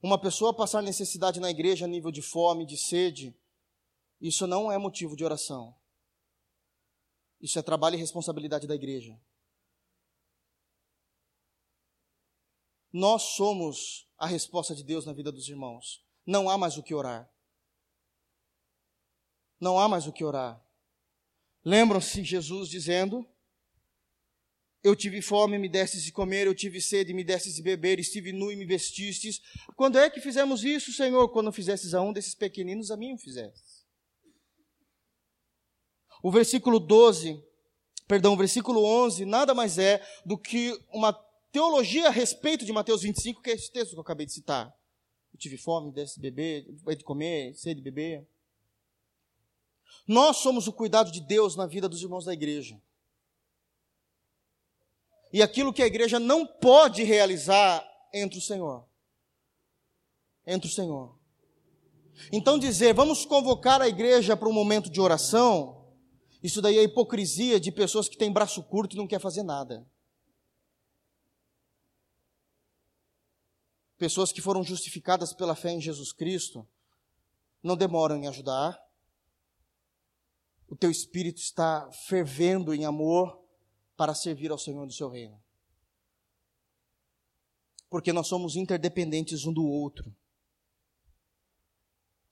[0.01, 3.37] Uma pessoa passar necessidade na igreja a nível de fome, de sede,
[4.19, 5.77] isso não é motivo de oração.
[7.41, 9.19] Isso é trabalho e responsabilidade da igreja.
[12.91, 16.05] Nós somos a resposta de Deus na vida dos irmãos.
[16.25, 17.29] Não há mais o que orar.
[19.59, 20.62] Não há mais o que orar.
[21.65, 23.25] Lembram-se Jesus dizendo:
[24.83, 28.33] Eu tive fome, me destes de comer, eu tive sede, me destes de beber, estive
[28.33, 29.41] nu e me vestistes.
[29.75, 31.29] Quando é que fizemos isso, Senhor?
[31.29, 33.83] Quando fizestes a um desses pequeninos, a mim o fizestes.
[36.21, 37.41] O versículo 12,
[38.07, 41.13] perdão, o versículo 11, nada mais é do que uma
[41.51, 44.73] teologia a respeito de Mateus 25, que é esse texto que eu acabei de citar.
[45.33, 48.27] Eu tive fome, me destes de beber, de comer, sede de beber.
[50.07, 52.81] Nós somos o cuidado de Deus na vida dos irmãos da igreja.
[55.31, 57.83] E aquilo que a igreja não pode realizar
[58.13, 58.87] entre o Senhor.
[60.45, 61.17] Entre o Senhor.
[62.31, 65.83] Então dizer, vamos convocar a igreja para um momento de oração,
[66.43, 69.87] isso daí é hipocrisia de pessoas que têm braço curto e não quer fazer nada.
[73.97, 76.67] Pessoas que foram justificadas pela fé em Jesus Cristo
[77.63, 78.77] não demoram em ajudar,
[80.73, 83.39] o teu espírito está fervendo em amor
[83.95, 85.39] para servir ao Senhor do seu reino.
[87.91, 90.11] Porque nós somos interdependentes um do outro.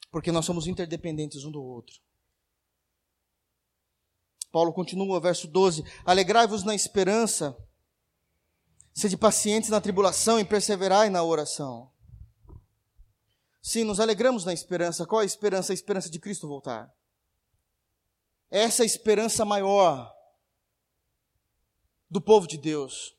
[0.09, 2.01] Porque nós somos interdependentes um do outro.
[4.51, 7.55] Paulo continua, verso 12: Alegrai-vos na esperança,
[8.91, 11.91] sede pacientes na tribulação e perseverai na oração.
[13.61, 15.05] Sim, nos alegramos na esperança.
[15.05, 15.71] Qual a esperança?
[15.71, 16.91] A esperança de Cristo voltar
[18.51, 20.13] essa esperança maior
[22.09, 23.15] do povo de Deus.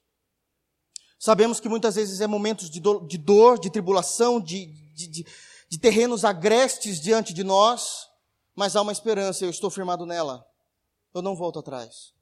[1.18, 5.26] Sabemos que muitas vezes é momentos de, de dor, de tribulação, de, de, de,
[5.68, 8.06] de terrenos agrestes diante de nós,
[8.54, 10.46] mas há uma esperança, eu estou firmado nela.
[11.14, 12.12] Eu não volto atrás.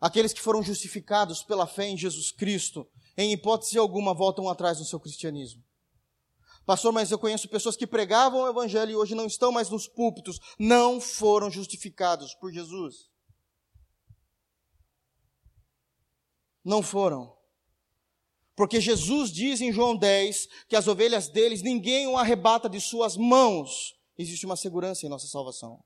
[0.00, 4.84] Aqueles que foram justificados pela fé em Jesus Cristo, em hipótese alguma, voltam atrás no
[4.84, 5.62] seu cristianismo.
[6.66, 9.86] Pastor, mas eu conheço pessoas que pregavam o evangelho e hoje não estão mais nos
[9.86, 13.08] púlpitos, não foram justificados por Jesus.
[16.64, 17.32] Não foram.
[18.56, 23.16] Porque Jesus diz em João 10 que as ovelhas deles ninguém o arrebata de suas
[23.16, 23.94] mãos.
[24.18, 25.84] Existe uma segurança em nossa salvação.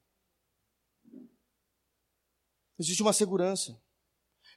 [2.79, 3.79] Existe uma segurança.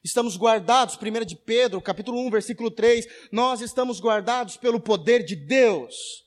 [0.04, 5.34] Estamos guardados, 1 de Pedro, capítulo 1, versículo 3, nós estamos guardados pelo poder de
[5.34, 6.22] Deus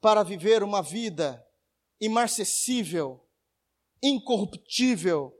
[0.00, 1.44] para viver uma vida
[2.00, 3.28] imarcessível,
[4.00, 5.36] incorruptível,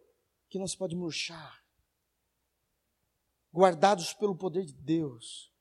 [0.51, 1.63] que não se pode murchar.
[3.55, 5.53] Guardados pelo poder de Deus.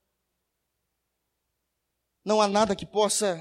[2.26, 3.40] Não há nada que possa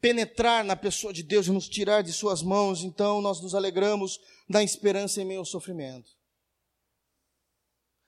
[0.00, 4.20] penetrar na pessoa de Deus e nos tirar de suas mãos, então nós nos alegramos
[4.48, 6.19] na esperança em meio ao sofrimento.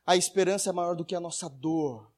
[0.04, 2.12] A esperança é maior do que a nossa dor.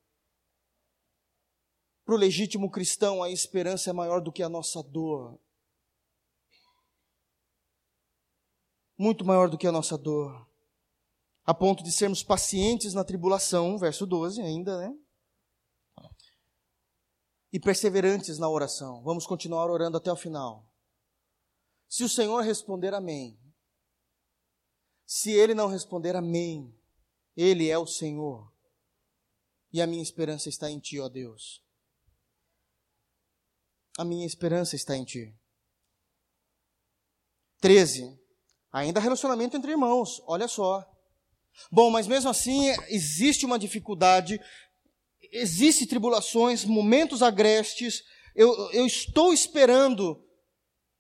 [2.05, 5.39] Para o legítimo cristão, a esperança é maior do que a nossa dor.
[8.97, 10.49] Muito maior do que a nossa dor.
[11.45, 14.95] A ponto de sermos pacientes na tribulação, verso 12 ainda, né?
[17.53, 19.03] E perseverantes na oração.
[19.03, 20.66] Vamos continuar orando até o final.
[21.89, 23.39] Se o Senhor responder amém,
[25.07, 26.74] se ele não responder amém,
[27.37, 28.53] Ele é o Senhor.
[29.72, 31.62] E a minha esperança está em Ti, ó Deus.
[33.99, 35.35] A minha esperança está em Ti.
[37.61, 38.18] 13.
[38.72, 40.85] Ainda relacionamento entre irmãos, olha só.
[41.70, 44.41] Bom, mas mesmo assim existe uma dificuldade,
[45.32, 48.03] existe tribulações, momentos agrestes.
[48.35, 50.24] Eu, eu estou esperando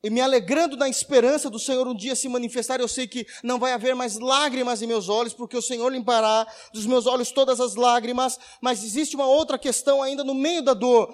[0.04, 2.78] e me alegrando na esperança do Senhor um dia se manifestar.
[2.78, 6.46] Eu sei que não vai haver mais lágrimas em meus olhos, porque o Senhor limpará
[6.74, 8.38] dos meus olhos todas as lágrimas.
[8.60, 11.08] Mas existe uma outra questão ainda no meio da dor.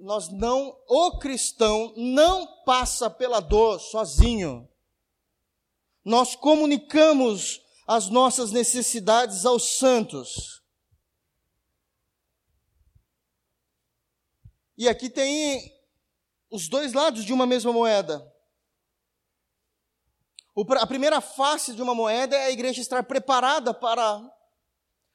[0.00, 4.66] Nós não, o cristão não passa pela dor sozinho.
[6.02, 10.62] Nós comunicamos as nossas necessidades aos santos.
[14.74, 15.70] E aqui tem
[16.54, 18.32] os dois lados de uma mesma moeda.
[20.78, 24.22] A primeira face de uma moeda é a igreja estar preparada para,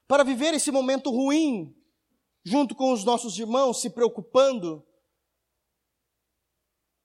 [0.06, 1.74] para viver esse momento ruim,
[2.44, 4.86] junto com os nossos irmãos, se preocupando,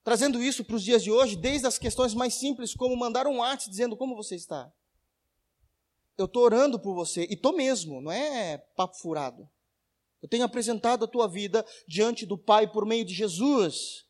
[0.02, 3.38] trazendo isso para os dias de hoje, desde as questões mais simples, como mandar um
[3.38, 4.72] WhatsApp dizendo como você está.
[6.18, 9.48] Eu estou orando por você, e estou mesmo, não é papo furado.
[10.20, 14.03] Eu tenho apresentado a tua vida diante do Pai por meio de Jesus.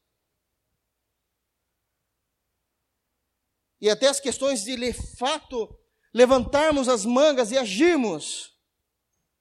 [3.84, 5.78] E até as questões de, de fato,
[6.10, 8.58] levantarmos as mangas e agirmos,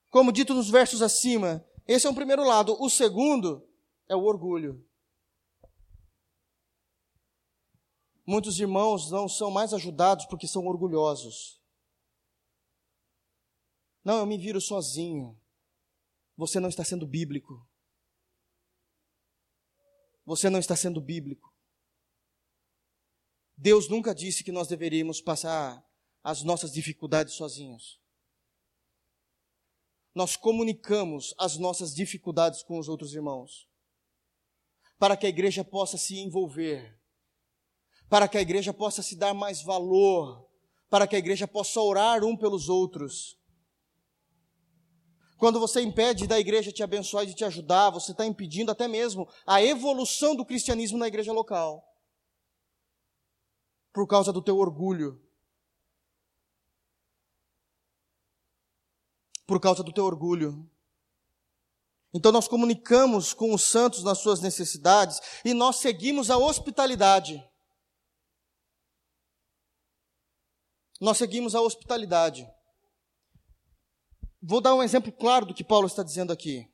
[0.10, 1.66] como dito nos versos acima.
[1.88, 2.76] Esse é o primeiro lado.
[2.78, 3.66] O segundo
[4.06, 4.86] é o orgulho.
[8.26, 11.64] Muitos irmãos não são mais ajudados porque são orgulhosos.
[14.04, 15.39] Não, eu me viro sozinho.
[16.36, 17.66] Você não está sendo bíblico.
[20.26, 21.53] Você não está sendo bíblico.
[23.58, 25.84] Deus nunca disse que nós deveríamos passar
[26.24, 27.99] as nossas dificuldades sozinhos.
[30.16, 33.68] Nós comunicamos as nossas dificuldades com os outros irmãos,
[34.97, 36.99] para que a igreja possa se envolver,
[38.10, 40.47] para que a igreja possa se dar mais valor,
[40.89, 43.38] para que a igreja possa orar um pelos outros.
[45.38, 48.88] Quando você impede da igreja te abençoar e de te ajudar, você está impedindo até
[48.88, 51.93] mesmo a evolução do cristianismo na igreja local.
[53.94, 55.22] Por causa do teu orgulho.
[59.46, 60.70] Por causa do teu orgulho.
[62.14, 67.44] Então nós comunicamos com os santos nas suas necessidades e nós seguimos a hospitalidade.
[71.00, 72.48] Nós seguimos a hospitalidade.
[74.41, 76.68] Vou dar um exemplo claro do que Paulo está dizendo aqui.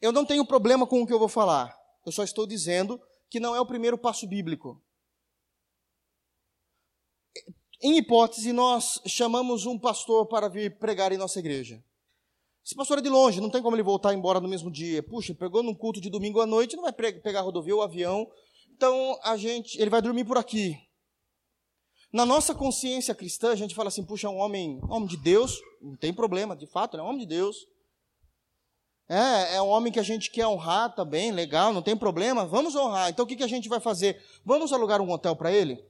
[0.00, 1.76] Eu não tenho problema com o que eu vou falar.
[2.04, 4.82] Eu só estou dizendo que não é o primeiro passo bíblico.
[7.82, 11.82] Em hipótese, nós chamamos um pastor para vir pregar em nossa igreja.
[12.64, 15.02] Esse pastor é de longe, não tem como ele voltar embora no mesmo dia.
[15.02, 18.26] Puxa, pegou num culto de domingo à noite, não vai pegar rodovia ou avião.
[18.74, 20.76] Então, a gente, ele vai dormir por aqui.
[22.12, 25.96] Na nossa consciência cristã, a gente fala assim, puxa, um homem, homem de Deus, não
[25.96, 27.56] tem problema, de fato, é um homem de Deus.
[29.08, 32.74] É, é um homem que a gente quer honrar também, legal, não tem problema, vamos
[32.74, 33.10] honrar.
[33.10, 34.20] Então o que, que a gente vai fazer?
[34.44, 35.84] Vamos alugar um hotel para ele?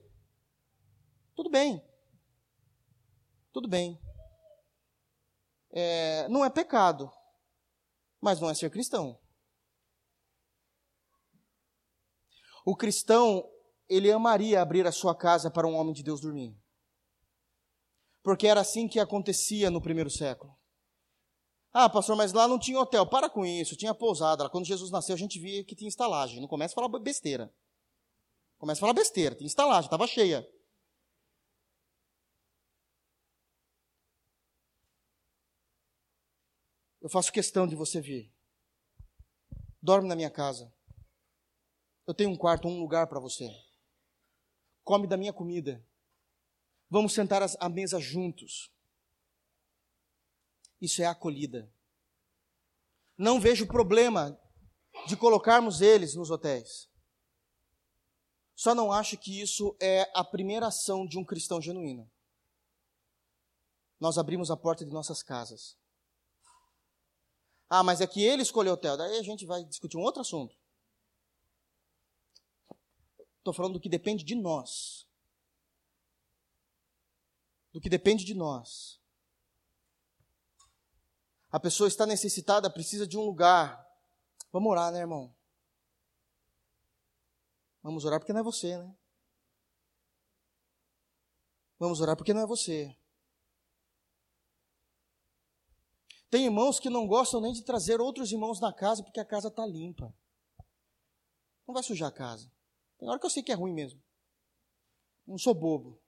[1.37, 1.79] Tudo bem.
[3.53, 4.01] Tudo bem.
[5.69, 7.11] É, não é pecado,
[8.19, 9.19] mas não é ser cristão.
[12.65, 13.47] O cristão,
[13.87, 16.57] ele amaria abrir a sua casa para um homem de Deus dormir.
[18.23, 20.57] Porque era assim que acontecia no primeiro século.
[21.71, 23.05] Ah, pastor, mas lá não tinha hotel.
[23.05, 24.49] Para com isso, tinha pousada.
[24.49, 26.41] Quando Jesus nasceu, a gente via que tinha estalagem.
[26.41, 27.53] Não começa a falar besteira.
[28.57, 29.35] Começa a falar besteira.
[29.35, 30.56] Tinha estalagem, estava cheia.
[37.07, 38.29] Eu faço questão de você vir.
[39.81, 40.69] Dorme na minha casa.
[42.05, 43.49] Eu tenho um quarto, um lugar para você
[44.83, 45.81] come da minha comida.
[46.89, 48.69] Vamos sentar à mesa juntos.
[50.81, 51.73] Isso é acolhida.
[53.17, 54.37] Não vejo problema
[55.07, 56.89] de colocarmos eles nos hotéis.
[58.53, 62.11] Só não acho que isso é a primeira ação de um cristão genuíno.
[63.97, 65.77] Nós abrimos a porta de nossas casas.
[67.69, 68.95] Ah, mas é que ele escolheu o hotel.
[68.95, 70.55] Daí a gente vai discutir um outro assunto.
[73.39, 75.07] Estou falando do que depende de nós.
[77.73, 78.99] Do que depende de nós.
[81.49, 83.85] A pessoa está necessitada, precisa de um lugar.
[84.51, 85.33] Vamos orar, né, irmão?
[87.81, 88.95] Vamos orar porque não é você, né?
[91.79, 92.95] Vamos orar porque não é você.
[96.29, 99.47] Tem irmãos que não gostam nem de trazer outros irmãos na casa porque a casa
[99.47, 100.13] está limpa.
[101.67, 102.51] Não vai sujar a casa.
[102.97, 104.01] Tem hora que eu sei que é ruim mesmo.
[105.25, 106.01] Não sou bobo.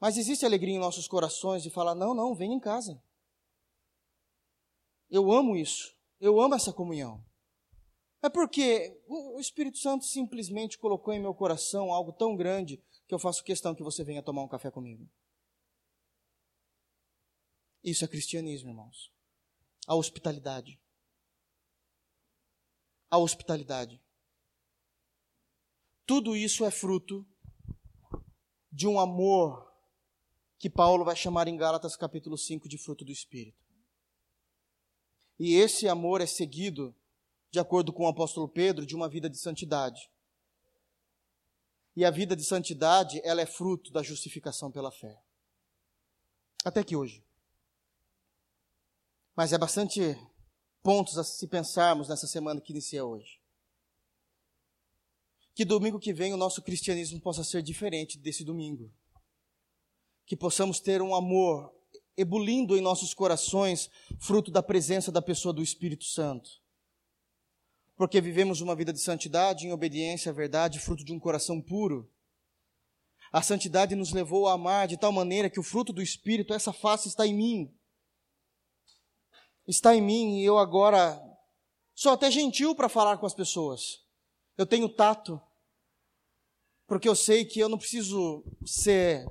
[0.00, 3.02] Mas existe alegria em nossos corações de falar: não, não, vem em casa.
[5.10, 5.94] Eu amo isso.
[6.20, 7.24] Eu amo essa comunhão.
[8.22, 13.18] É porque o Espírito Santo simplesmente colocou em meu coração algo tão grande que eu
[13.18, 15.06] faço questão que você venha tomar um café comigo.
[17.84, 19.12] Isso é cristianismo, irmãos.
[19.86, 20.80] A hospitalidade.
[23.10, 24.02] A hospitalidade.
[26.06, 27.26] Tudo isso é fruto
[28.72, 29.70] de um amor
[30.58, 33.62] que Paulo vai chamar em Gálatas capítulo 5 de fruto do Espírito.
[35.38, 36.94] E esse amor é seguido,
[37.50, 40.10] de acordo com o apóstolo Pedro, de uma vida de santidade.
[41.94, 45.22] E a vida de santidade, ela é fruto da justificação pela fé.
[46.64, 47.23] Até que hoje.
[49.36, 50.16] Mas é bastante
[50.82, 53.40] pontos a se pensarmos nessa semana que inicia hoje.
[55.54, 58.92] Que domingo que vem o nosso cristianismo possa ser diferente desse domingo.
[60.26, 61.72] Que possamos ter um amor
[62.16, 66.50] ebulindo em nossos corações, fruto da presença da pessoa do Espírito Santo.
[67.96, 72.10] Porque vivemos uma vida de santidade, em obediência à verdade, fruto de um coração puro.
[73.32, 76.72] A santidade nos levou a amar de tal maneira que o fruto do Espírito, essa
[76.72, 77.74] face está em mim.
[79.66, 81.20] Está em mim e eu agora
[81.94, 84.04] sou até gentil para falar com as pessoas.
[84.56, 85.40] Eu tenho tato,
[86.86, 89.26] porque eu sei que eu não preciso ser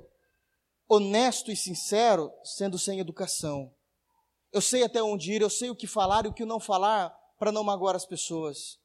[0.88, 3.72] honesto e sincero sendo sem educação.
[4.52, 7.10] Eu sei até onde ir, eu sei o que falar e o que não falar
[7.38, 8.78] para não magoar as pessoas.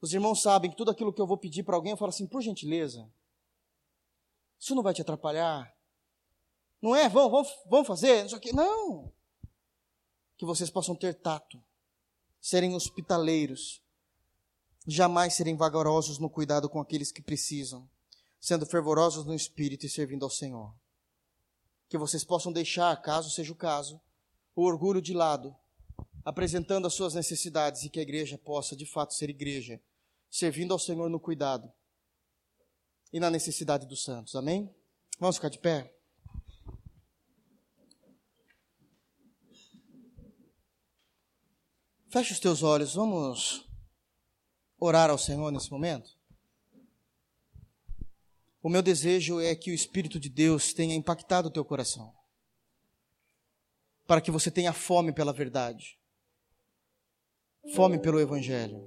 [0.00, 2.26] Os irmãos sabem que tudo aquilo que eu vou pedir para alguém, eu falo assim,
[2.26, 3.08] por gentileza,
[4.58, 5.72] isso não vai te atrapalhar?
[6.80, 7.08] Não é?
[7.08, 8.26] Vamos, vamos, vamos fazer?
[8.52, 9.12] Não.
[10.42, 11.62] Que vocês possam ter tato,
[12.40, 13.80] serem hospitaleiros,
[14.84, 17.88] jamais serem vagarosos no cuidado com aqueles que precisam
[18.40, 20.74] sendo fervorosos no espírito e servindo ao Senhor.
[21.88, 24.00] Que vocês possam deixar, caso seja o caso,
[24.56, 25.54] o orgulho de lado,
[26.24, 29.80] apresentando as suas necessidades e que a igreja possa de fato ser igreja,
[30.28, 31.72] servindo ao Senhor no cuidado
[33.12, 34.34] e na necessidade dos santos.
[34.34, 34.74] Amém?
[35.20, 35.94] Vamos ficar de pé?
[42.12, 43.66] Feche os teus olhos, vamos
[44.78, 46.10] orar ao Senhor nesse momento?
[48.62, 52.12] O meu desejo é que o Espírito de Deus tenha impactado o teu coração.
[54.06, 55.98] Para que você tenha fome pela verdade.
[57.74, 58.86] Fome pelo Evangelho.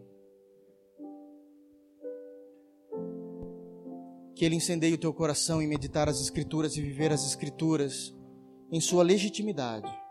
[4.35, 8.13] Que Ele incendeie o teu coração em meditar as Escrituras e viver as Escrituras
[8.71, 10.04] em sua legitimidade.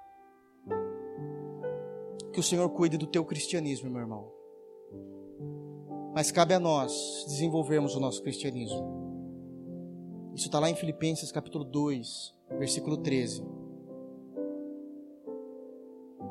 [2.35, 4.29] Que o Senhor cuide do teu cristianismo, meu irmão.
[6.13, 10.33] Mas cabe a nós desenvolvermos o nosso cristianismo.
[10.35, 13.41] Isso está lá em Filipenses capítulo 2, versículo 13.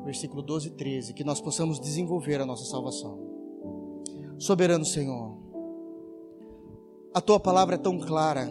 [0.04, 1.14] Versículo 12 e 13.
[1.14, 3.18] Que nós possamos desenvolver a nossa salvação.
[4.36, 5.38] Soberano Senhor,
[7.14, 8.46] a tua palavra é tão clara,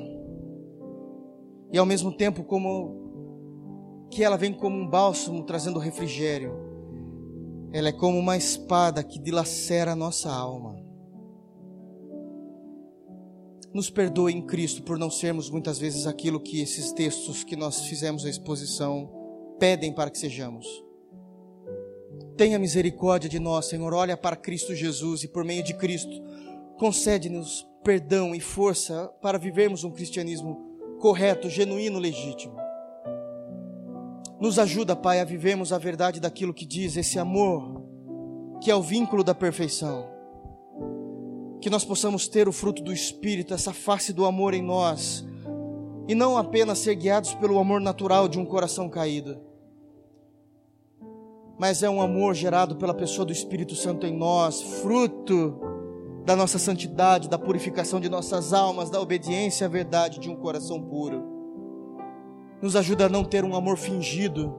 [1.72, 6.63] e ao mesmo tempo como que ela vem como um bálsamo trazendo refrigério,
[7.74, 10.80] ela é como uma espada que dilacera a nossa alma.
[13.74, 17.82] Nos perdoe em Cristo por não sermos muitas vezes aquilo que esses textos que nós
[17.88, 19.10] fizemos a exposição
[19.60, 20.68] pedem para que sejamos.
[22.38, 23.92] Tenha misericórdia de nós, Senhor.
[23.92, 26.22] Olha para Cristo Jesus e por meio de Cristo,
[26.78, 32.63] concede-nos perdão e força para vivermos um cristianismo correto, genuíno, legítimo.
[34.44, 37.82] Nos ajuda, Pai, a vivermos a verdade daquilo que diz esse amor,
[38.62, 40.12] que é o vínculo da perfeição
[41.62, 45.26] que nós possamos ter o fruto do Espírito, essa face do amor em nós,
[46.10, 49.40] e não apenas ser guiados pelo amor natural de um coração caído,
[51.58, 55.58] mas é um amor gerado pela pessoa do Espírito Santo em nós, fruto
[56.26, 60.84] da nossa santidade, da purificação de nossas almas, da obediência à verdade de um coração
[60.84, 61.33] puro.
[62.64, 64.58] Nos ajuda a não ter um amor fingido,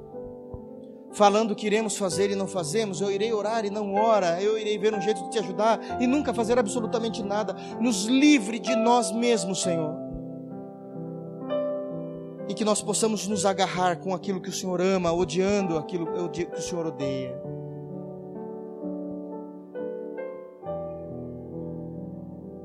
[1.11, 4.77] falando que iremos fazer e não fazemos, eu irei orar e não ora, eu irei
[4.77, 7.55] ver um jeito de te ajudar e nunca fazer absolutamente nada.
[7.81, 9.97] Nos livre de nós mesmos, Senhor.
[12.47, 16.45] E que nós possamos nos agarrar com aquilo que o Senhor ama, odiando aquilo que
[16.45, 17.54] o Senhor odeia.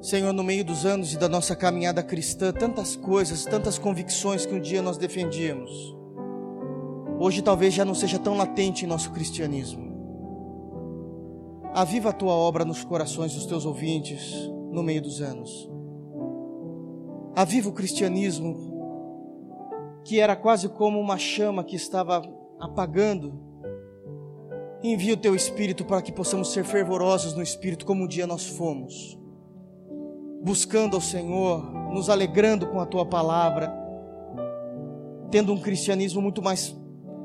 [0.10, 4.53] Senhor, no meio dos anos e da nossa caminhada cristã, tantas coisas, tantas convicções que
[4.53, 5.99] um dia nós defendíamos
[7.20, 9.89] hoje talvez já não seja tão latente em nosso cristianismo.
[11.74, 14.34] Aviva a tua obra nos corações dos teus ouvintes
[14.72, 15.70] no meio dos anos.
[17.36, 18.70] Aviva o cristianismo
[20.05, 22.22] que era quase como uma chama que estava
[22.60, 23.38] apagando.
[24.82, 28.47] Envia o teu espírito para que possamos ser fervorosos no espírito, como um dia nós
[28.47, 29.19] fomos,
[30.42, 33.74] buscando ao Senhor, nos alegrando com a tua palavra,
[35.32, 36.76] tendo um cristianismo muito mais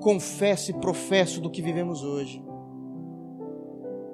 [0.00, 2.44] confesso e professo do que vivemos hoje.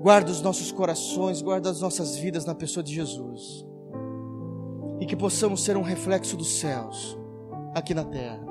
[0.00, 3.66] Guarda os nossos corações, guarda as nossas vidas na pessoa de Jesus.
[5.00, 7.18] E que possamos ser um reflexo dos céus
[7.74, 8.50] aqui na terra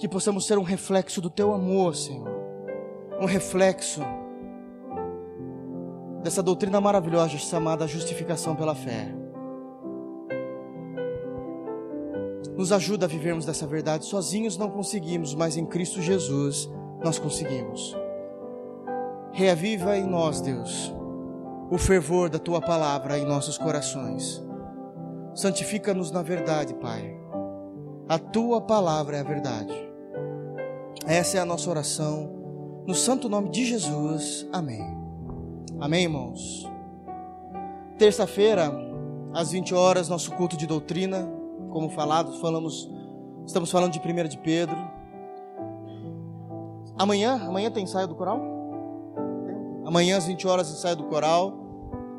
[0.00, 2.26] que possamos ser um reflexo do teu amor, Senhor,
[3.20, 4.00] um reflexo
[6.22, 9.14] dessa doutrina maravilhosa chamada justificação pela fé.
[12.56, 14.04] Nos ajuda a vivermos dessa verdade.
[14.04, 16.70] Sozinhos não conseguimos, mas em Cristo Jesus
[17.02, 17.96] nós conseguimos.
[19.32, 20.92] Reaviva em nós, Deus,
[21.70, 24.44] o fervor da tua palavra em nossos corações.
[25.34, 27.16] Santifica-nos na verdade, Pai.
[28.08, 29.72] A tua palavra é a verdade.
[31.06, 32.82] Essa é a nossa oração.
[32.86, 34.46] No santo nome de Jesus.
[34.52, 34.99] Amém.
[35.80, 36.70] Amém, irmãos.
[37.96, 38.70] Terça-feira,
[39.32, 41.26] às 20 horas, nosso culto de doutrina.
[41.70, 42.86] Como falado, falamos,
[43.46, 44.76] estamos falando de 1 de Pedro.
[46.98, 48.42] Amanhã, amanhã tem ensaio do coral?
[49.86, 51.54] Amanhã às 20 horas ensaio do coral.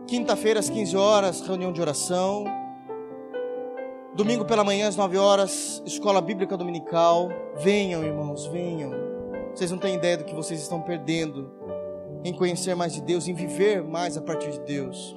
[0.08, 2.46] Quinta-feira às 15 horas, reunião de oração.
[4.16, 7.30] Domingo pela manhã, às 9 horas, escola bíblica dominical.
[7.58, 8.92] Venham, irmãos, venham.
[9.54, 11.62] Vocês não têm ideia do que vocês estão perdendo
[12.24, 15.16] em conhecer mais de Deus, em viver mais a partir de Deus.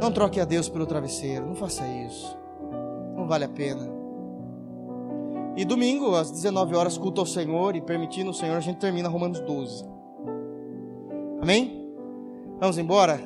[0.00, 2.36] Não troque a Deus pelo travesseiro, não faça isso.
[3.16, 3.96] Não vale a pena.
[5.56, 9.08] E domingo, às 19 horas, culto ao Senhor e permitindo o Senhor, a gente termina
[9.08, 9.84] Romanos 12.
[11.40, 11.90] Amém?
[12.60, 13.18] Vamos embora?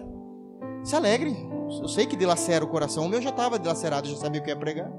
[0.85, 1.37] Se alegre.
[1.83, 3.07] Eu sei que dilacera o coração.
[3.07, 4.91] O meu já estava dilacerado, já sabia o que ia pregar.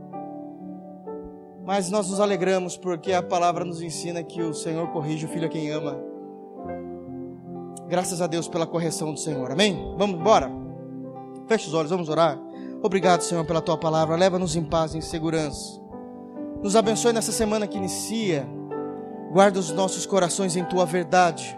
[1.66, 5.46] Mas nós nos alegramos porque a palavra nos ensina que o Senhor corrige o filho
[5.46, 6.11] a quem ama.
[7.92, 9.52] Graças a Deus pela correção do Senhor.
[9.52, 9.94] Amém?
[9.98, 10.50] Vamos embora?
[11.48, 12.39] Feche os olhos, vamos orar.
[12.82, 14.16] Obrigado, Senhor, pela tua palavra.
[14.16, 15.80] Leva-nos em paz e em segurança.
[16.64, 18.48] Nos abençoe nessa semana que inicia.
[19.32, 21.56] Guarda os nossos corações em tua verdade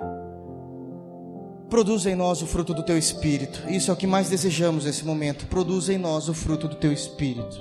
[1.73, 3.67] Produza em nós o fruto do teu espírito.
[3.67, 5.47] Isso é o que mais desejamos nesse momento.
[5.47, 7.59] Produza em nós o fruto do teu espírito.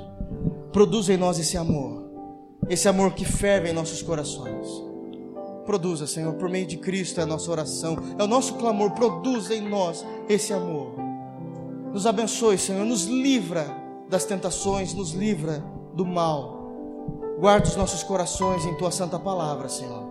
[0.70, 2.12] Produza em nós esse amor.
[2.68, 4.91] Esse amor que ferve em nossos corações.
[5.64, 8.90] Produza, Senhor, por meio de Cristo é a nossa oração, é o nosso clamor.
[8.92, 10.94] Produza em nós esse amor.
[11.92, 13.66] Nos abençoe, Senhor, nos livra
[14.08, 15.62] das tentações, nos livra
[15.94, 16.62] do mal.
[17.38, 20.10] Guarda os nossos corações em tua santa palavra, Senhor.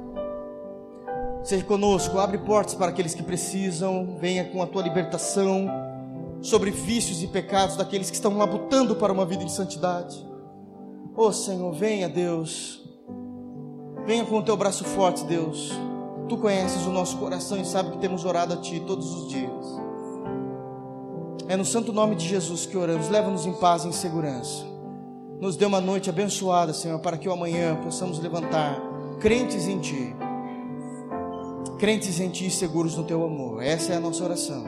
[1.44, 5.68] Seja conosco, abre portas para aqueles que precisam, venha com a tua libertação
[6.42, 10.24] sobre vícios e pecados daqueles que estão labutando para uma vida de santidade.
[11.16, 12.81] Oh Senhor, venha, Deus.
[14.06, 15.72] Venha com o teu braço forte, Deus.
[16.28, 19.66] Tu conheces o nosso coração e sabe que temos orado a Ti todos os dias.
[21.48, 23.10] É no santo nome de Jesus que oramos.
[23.10, 24.66] Leva-nos em paz e em segurança.
[25.40, 28.80] Nos dê uma noite abençoada, Senhor, para que o amanhã possamos levantar
[29.20, 30.16] crentes em Ti
[31.82, 33.64] crentes em Ti e seguros no Teu amor.
[33.64, 34.64] Essa é a nossa oração.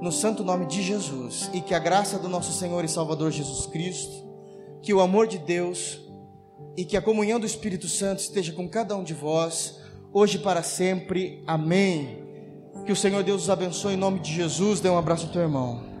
[0.00, 1.48] No santo nome de Jesus.
[1.54, 4.12] E que a graça do nosso Senhor e Salvador Jesus Cristo,
[4.82, 6.00] que o amor de Deus
[6.76, 9.80] e que a comunhão do Espírito Santo esteja com cada um de vós,
[10.12, 11.42] hoje e para sempre.
[11.46, 12.24] Amém.
[12.84, 14.80] Que o Senhor Deus os abençoe em nome de Jesus.
[14.80, 15.95] Dê um abraço ao teu irmão.